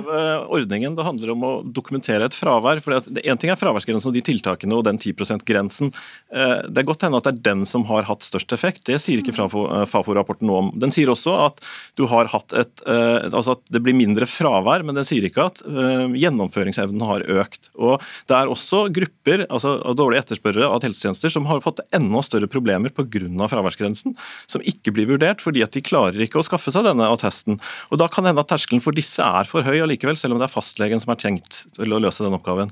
[0.54, 2.82] Ordningen, Det handler om å dokumentere et fravær.
[2.84, 5.92] for Én ting er fraværsgrensen og de tiltakene og den 10 %-grensen.
[6.34, 8.84] Eh, det er godt hende at det er den som har hatt størst effekt.
[8.88, 10.72] Det sier ikke eh, Fafo-rapporten noe om.
[10.78, 11.62] Den sier også at
[11.98, 15.48] du har hatt et, eh, altså at det blir mindre fravær, men den sier ikke
[15.50, 17.70] at gjennomføringsevnen har økt.
[17.80, 22.50] Og det er også grupper altså dårlige etterspørrere av helsetjenester som har fått enda større
[22.50, 23.48] problemer pga.
[23.48, 24.16] fraværsgrensen,
[24.46, 27.60] som ikke blir vurdert fordi at de klarer ikke å skaffe seg denne attesten.
[27.90, 30.42] Og Da kan det hende at terskelen for disse er for høy allikevel, selv om
[30.42, 32.70] det er fastlegen som er tenkt til å løse den oppgaven.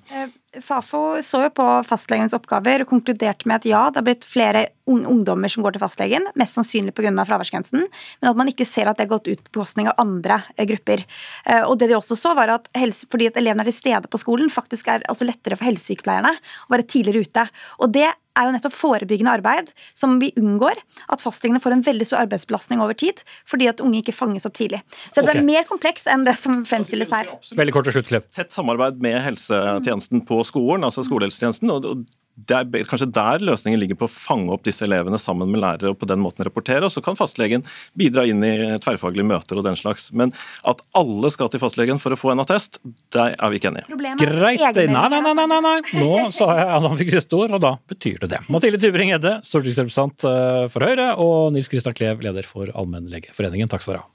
[0.61, 4.67] Fafo så jo på fastlegenes oppgaver og konkluderte med at ja, det har blitt flere
[4.85, 7.13] ungdommer som går til fastlegen, mest sannsynlig pga.
[7.25, 7.87] fraværsgrensen,
[8.21, 10.67] men at man ikke ser at det har gått ut på bekostning av andre eh,
[10.69, 11.07] grupper.
[11.47, 14.11] Eh, og det de også så var at helse, Fordi at elevene er til stede
[14.13, 17.47] på skolen, faktisk er også lettere for helsesykepleierne å være tidligere ute.
[17.81, 20.79] Og det er jo nettopp forebyggende arbeid som vi unngår
[21.13, 24.57] at fastlegene får en veldig stor arbeidsbelastning over tid fordi at unge ikke fanges opp
[24.59, 24.83] tidlig.
[25.11, 25.29] Så okay.
[25.29, 27.31] det er mer kompleks enn det som fremstilles her.
[27.59, 31.71] Veldig kort til slutt, Tett samarbeid med helsetjenesten på skolen, altså skolehelsetjenesten.
[31.73, 32.05] og
[32.49, 35.93] det er kanskje der løsningen ligger på å fange opp disse elevene sammen med lærere
[35.93, 36.85] og på den måten rapportere.
[36.87, 37.65] og Så kan fastlegen
[37.99, 40.11] bidra inn i tverrfaglige møter og den slags.
[40.17, 40.35] Men
[40.69, 42.81] at alle skal til fastlegen for å få en attest,
[43.15, 43.87] der er vi ikke enige.
[44.23, 44.81] Greit.
[44.93, 45.77] Nei, nei, nei, nei, nei.
[45.99, 48.43] Nå sa jeg at han fikk siste ord, og da betyr det det.
[48.53, 53.71] Mathilde Tybring-Edde, stortingsrepresentant eh, for Høyre, og Nils Kristian Klev, leder for Allmennlegeforeningen.
[53.73, 54.12] Takk skal dere ha.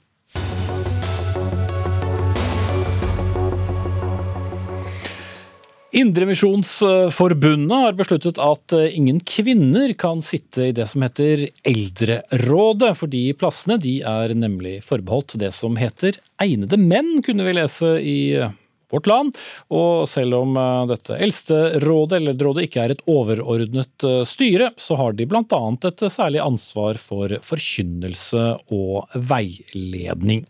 [5.98, 13.22] Indremisjonsforbundet har besluttet at eh, ingen kvinner kan sitte i det som heter Eldrerådet, fordi
[13.38, 18.54] plassene de er nemlig forbeholdt det som heter egnede menn, kunne vi lese i eh,
[18.92, 19.34] vårt land.
[19.74, 25.26] Og selv om eh, dette eller rådet ikke er et overordnet styre, så har de
[25.26, 25.62] bl.a.
[25.90, 30.46] et særlig ansvar for forkynnelse og veiledning.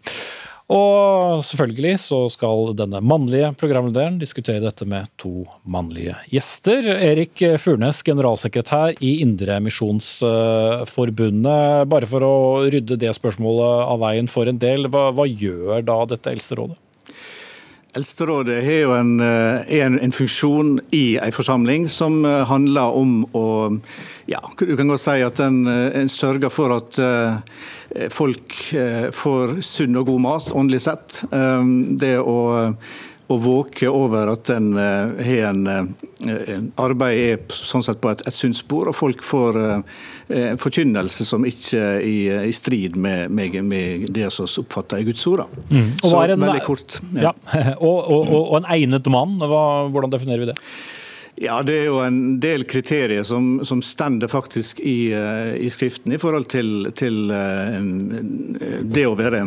[0.68, 6.88] Og selvfølgelig så skal denne mannlige programlederen diskutere dette med to mannlige gjester.
[6.92, 11.88] Erik Furnes, generalsekretær i Indremisjonsforbundet.
[11.88, 16.04] Bare for å rydde det spørsmålet av veien for en del, hva, hva gjør da
[16.12, 16.76] dette eldsterådet?
[17.99, 23.24] Eldsterådet har jo en, eh, en, en, funksjon i en forsamling som eh, handler om
[23.34, 23.46] å
[24.30, 27.01] ja, Du kan godt si at en, eh, en sørger for at
[28.12, 28.55] folk
[29.16, 31.22] får sunn og god mat, åndelig sett.
[31.99, 32.34] Det å
[33.28, 35.66] å våke over at en har en,
[36.24, 41.26] en arbeid er sånn sett på et, et sunt spor, og folk får en forkynnelse
[41.28, 42.16] som ikke er i,
[42.48, 45.44] i strid med, med, med, det som oppfatter er Guds ord.
[45.68, 45.90] Mm.
[46.00, 47.00] Så en, veldig kort.
[47.12, 47.34] Ja.
[47.52, 47.74] Ja.
[47.76, 50.58] Og, og, og, og, en egnet mann, hva, hvordan definerer vi det?
[51.41, 56.14] Ja, Det er jo en del kriterier som, som stender faktisk i, uh, i, Skriften
[56.14, 57.78] i forhold til, til uh,
[58.82, 59.45] det å være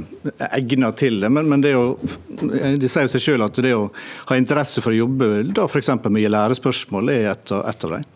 [0.55, 1.31] egnet til det.
[1.33, 1.97] Men, men det, å,
[2.79, 3.89] det sier seg selv at det å
[4.29, 5.91] ha interesse for å jobbe da f.eks.
[6.07, 8.07] med lærespørsmål er et, et av dem.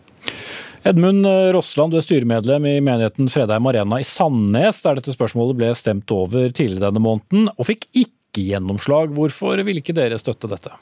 [0.86, 5.72] Edmund Rossland, du er styremedlem i menigheten Fredheim Arena i Sandnes, der dette spørsmålet ble
[5.76, 9.10] stemt over tidligere denne måneden, og fikk ikke gjennomslag.
[9.16, 10.76] Hvorfor ville ikke dere støtte dette?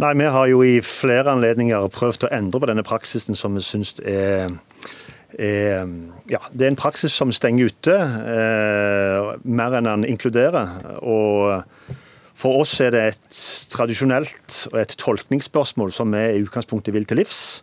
[0.00, 3.64] Nei, Vi har jo i flere anledninger prøvd å endre på denne praksisen som vi
[3.64, 4.54] syns er,
[5.36, 5.90] er
[6.32, 10.96] ja, det er en praksis som stenger ute eh, mer enn den inkluderer.
[11.04, 11.60] Og
[12.42, 13.40] For oss er det et
[13.70, 17.60] tradisjonelt og et tolkningsspørsmål som vi i utgangspunktet vil til livs.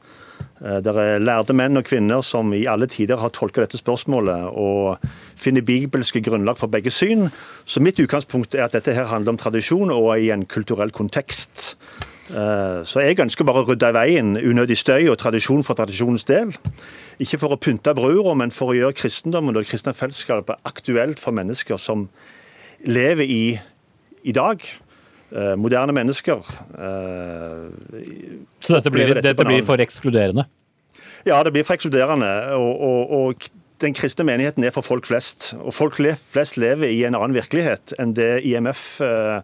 [0.62, 4.54] Eh, Det er lærde menn og kvinner som i alle tider har tolket dette spørsmålet
[4.54, 5.02] og
[5.34, 7.32] finner bibelske grunnlag for begge syn.
[7.66, 11.74] Så mitt utgangspunkt er at dette her handler om tradisjon og i en kulturell kontekst.
[12.30, 16.26] Eh, Så jeg ønsker bare å rydde i veien unødig støy og tradisjon for tradisjonens
[16.30, 16.54] del.
[17.20, 21.20] Ikke for å pynte brura, men for å gjøre kristendommen og det kristne fellesskapet aktuelt
[21.20, 22.08] for mennesker som
[22.86, 23.44] lever i
[24.24, 24.62] i dag.
[25.32, 26.44] Eh, Moderne mennesker.
[26.78, 27.70] eh,
[28.60, 30.46] Så dette blir, dette dette blir for ekskluderende?
[31.26, 32.54] Ja, det blir for ekskluderende.
[32.58, 33.50] Og, og, og
[33.82, 35.54] den kristne menigheten er for folk flest.
[35.60, 39.42] Og folk flest lever i en annen virkelighet enn det IMF eh,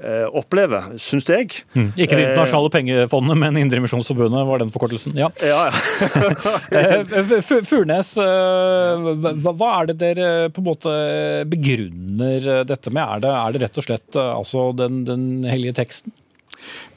[0.00, 1.62] eh, opplever, syns jeg.
[1.74, 1.90] Mm.
[1.94, 5.16] Ikke Det internasjonale pengefondet, men Indremisjonsforbundet var den forkortelsen.
[5.18, 5.30] Ja.
[5.44, 7.40] Ja, ja.
[7.70, 10.94] Furnes, eh, hva hva er det dere på en måte
[11.50, 13.02] begrunner dette med?
[13.02, 16.14] Er det, er det rett og slett eh, altså den, den hellige teksten?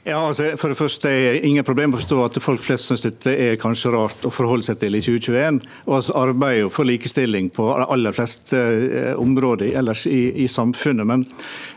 [0.02, 3.02] Ja, altså, For det første er det ingen problem å forstå at folk flest syns
[3.04, 5.60] dette er kanskje rart å forholde seg til i 2021.
[5.84, 11.04] Og altså arbeider jo for likestilling på aller fleste eh, områder ellers i, i samfunnet.
[11.04, 11.26] Men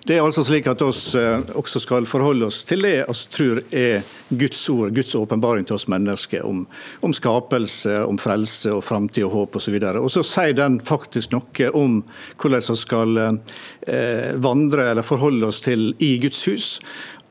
[0.08, 3.60] det er altså slik at oss eh, også skal forholde oss til det vi tror
[3.76, 6.64] er Guds ord, Guds åpenbaring til oss mennesker om,
[7.04, 9.76] om skapelse, om frelse og framtid og håp osv.
[10.00, 12.00] Og, så sier den faktisk noe om
[12.40, 16.68] hvordan vi skal eh, vandre eller forholde oss til i Guds hus.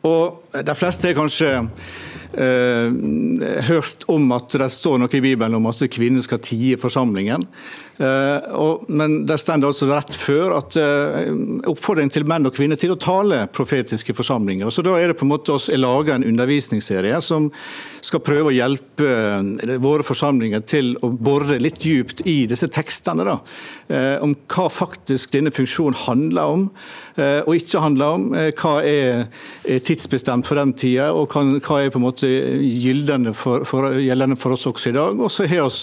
[0.09, 1.51] Og de fleste har kanskje
[2.35, 2.89] eh,
[3.69, 7.47] hørt om at det står noe i Bibelen om at kvinner skal tie forsamlingen.
[7.99, 8.53] Eh,
[8.88, 13.01] men det stender altså rett før at oppfordringen oppfordring til menn og kvinner til å
[13.01, 14.70] tale profetiske forsamlinger.
[14.70, 17.51] Så Da er det på en måte oss laga en undervisningsserie som
[18.01, 23.24] skal prøve å hjelpe eh, våre forsamlinger til å bore litt dypt i disse tekstene.
[23.24, 23.38] Da,
[23.88, 26.66] eh, om hva faktisk denne funksjonen handler om
[27.16, 28.34] eh, og ikke handler om.
[28.34, 29.26] eh, Hva er
[29.68, 34.38] er tidsbestemt for den tida, og hva er på en måte gjeldende for, for, gjeldende
[34.38, 35.20] for oss også i dag.
[35.20, 35.82] Og så har vi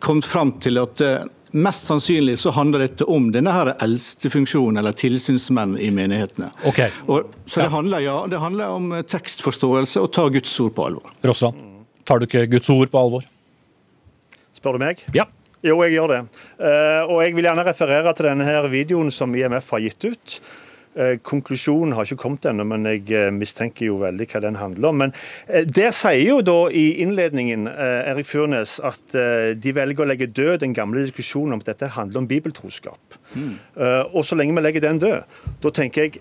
[0.00, 1.24] kommet fram til at eh,
[1.56, 6.50] mest sannsynlig så handler dette om denne her eldstefunksjonen, eller tilsynsmenn i menighetene.
[6.68, 6.92] Okay.
[7.06, 10.90] Og, så det handler, ja, det handler om eh, tekstforståelse og ta Guds ord på
[10.90, 11.16] alvor.
[11.26, 11.64] Rossland,
[12.04, 13.26] tar du ikke Guds ord på alvor?
[14.56, 15.02] Spør du meg?
[15.16, 15.26] Ja.
[15.64, 16.20] Jo, jeg gjør det.
[16.60, 20.38] Eh, og jeg vil gjerne referere til denne her videoen som IMF har gitt ut.
[20.96, 24.88] Eh, konklusjonen har ikke kommet ennå, men jeg eh, mistenker jo veldig hva den handler
[24.88, 25.02] om.
[25.02, 25.12] Men
[25.44, 30.62] eh, Der sier jo da i innledningen Erik Furnes at de velger å legge død
[30.64, 33.20] den gamle diskusjonen om at dette handler om bibeltroskap.
[33.36, 33.56] Mm.
[34.14, 36.20] og så lenge vi legger den død, da tenker jeg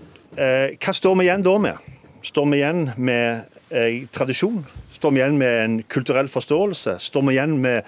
[0.81, 1.91] Hva står vi igjen da med?
[2.25, 4.63] Står vi igjen med tradisjon?
[4.91, 6.97] Står vi igjen med en kulturell forståelse?
[6.99, 7.85] Står vi igjen med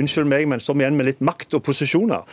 [0.00, 2.26] unnskyld meg, men står vi igjen med litt makt og posisjoner?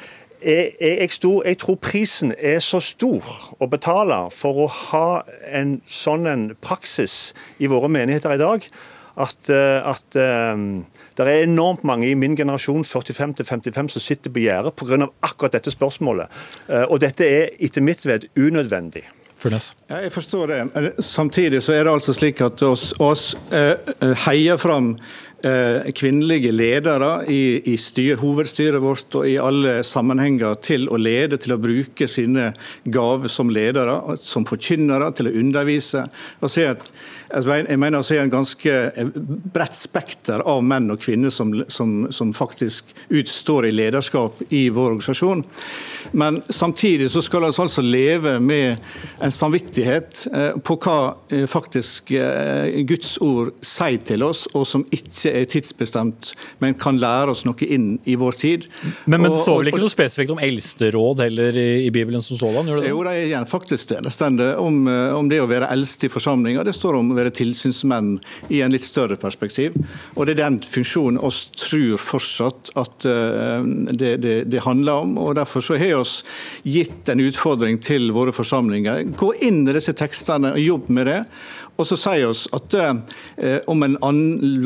[0.46, 3.26] Jeg, jeg, jeg, sto, jeg tror prisen er så stor
[3.60, 5.08] å betale for å ha
[5.50, 8.68] en sånn en praksis i våre menigheter i dag,
[9.18, 10.86] at, eh, at um,
[11.18, 15.08] det er enormt mange i min generasjon, 45-55 som sitter på gjerdet pga.
[15.26, 16.30] akkurat dette spørsmålet.
[16.70, 19.08] Eh, og dette er etter mitt ved unødvendig.
[19.90, 20.94] Ja, jeg forstår det.
[21.06, 23.78] Samtidig så er det altså slik at oss, oss eh,
[24.26, 25.02] heier fram eh,
[25.38, 31.54] kvinnelige ledere i, i styr, hovedstyret vårt og i alle sammenhenger til å lede, til
[31.54, 32.52] å bruke sine
[32.84, 36.08] gaver som ledere, som forkynnere, til å undervise.
[36.42, 36.82] Og si at,
[37.28, 39.10] jeg mener å er en ganske eh,
[39.54, 44.94] bredt spekter av menn og kvinner som, som, som faktisk utstår i lederskap i vår
[44.96, 45.44] organisasjon.
[46.16, 48.80] Men samtidig så skal vi altså leve med
[49.24, 51.00] en samvittighet eh, på hva
[51.34, 52.14] eh, faktisk
[52.88, 56.32] Guds ord sier til oss, og som ikke er tidsbestemt,
[56.64, 58.70] men kan lære oss noe inn i vår tid.
[59.06, 62.70] Men, men Og- står vel ikke noe spesifikt om eldsteråd heller i, Bibelen som sådan?
[62.70, 62.94] Gjør det det?
[62.94, 64.02] Jo, det er faktisk det.
[64.08, 64.80] Det står om,
[65.18, 66.64] om det å være eldste i forsamlinga.
[66.68, 68.18] Det står om være tilsynsmenn
[68.54, 69.76] i en litt større perspektiv.
[70.16, 75.18] Og det er den funksjonen oss tror fortsatt at eh, det, det, det handler om.
[75.22, 76.20] og Derfor så har oss
[76.64, 79.08] gitt en utfordring til våre forsamlinger.
[79.18, 81.22] Gå inn i disse tekstene og jobb med det.
[81.78, 83.98] Og så sier oss at eh, om en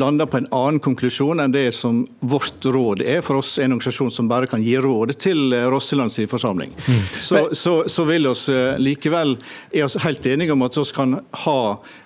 [0.00, 3.76] lander på en annen konklusjon enn det som vårt råd er, for oss er en
[3.76, 6.72] organisasjon som bare kan gi råd til eh, Rosselands forsamling,
[7.12, 9.36] så, så, så vil oss eh, likevel
[9.70, 11.58] er oss helt enige om at vi kan ha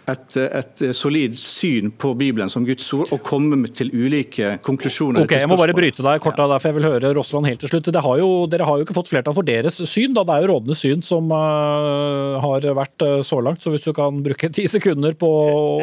[0.06, 5.24] et, et solid syn på Bibelen som Guds ord, og komme til ulike konklusjoner.
[5.24, 7.72] Ok, Jeg må bare bryte deg kort av for jeg vil høre Rossland helt til
[7.72, 7.90] slutt.
[7.92, 10.24] Det har jo, dere har jo ikke fått flertall for deres syn, da.
[10.26, 13.64] Det er jo rådende syn som uh, har vært uh, så langt.
[13.64, 15.30] Så hvis du kan bruke ti sekunder på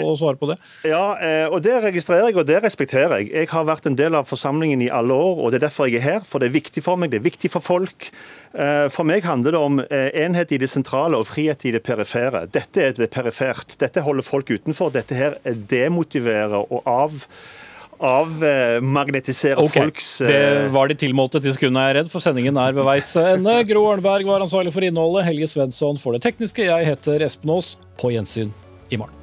[0.03, 0.57] å svare på det.
[0.87, 3.31] Ja, eh, og det registrerer jeg, og det respekterer jeg.
[3.33, 5.99] Jeg har vært en del av forsamlingen i alle år, og det er derfor jeg
[6.01, 6.23] er her.
[6.27, 8.09] For det er viktig for meg, det er viktig for folk.
[8.53, 11.81] Eh, For meg handler det om eh, enhet i det sentrale og frihet i det
[11.85, 12.45] perifere.
[12.53, 13.77] Dette er det perifert.
[13.81, 14.93] Dette holder folk utenfor.
[14.93, 17.25] Dette her demotiverer og av
[18.03, 19.85] avmagnetisere okay.
[19.85, 23.13] folks eh, Det var de tilmålte til sekundet, er redd, for sendingen er ved veis
[23.21, 23.57] ende.
[23.69, 26.67] Gro Arneberg var ansvarlig for innholdet, Helge Svensson for det tekniske.
[26.67, 27.75] Jeg heter Espen Aas.
[28.01, 28.51] På gjensyn
[28.91, 29.22] i morgen.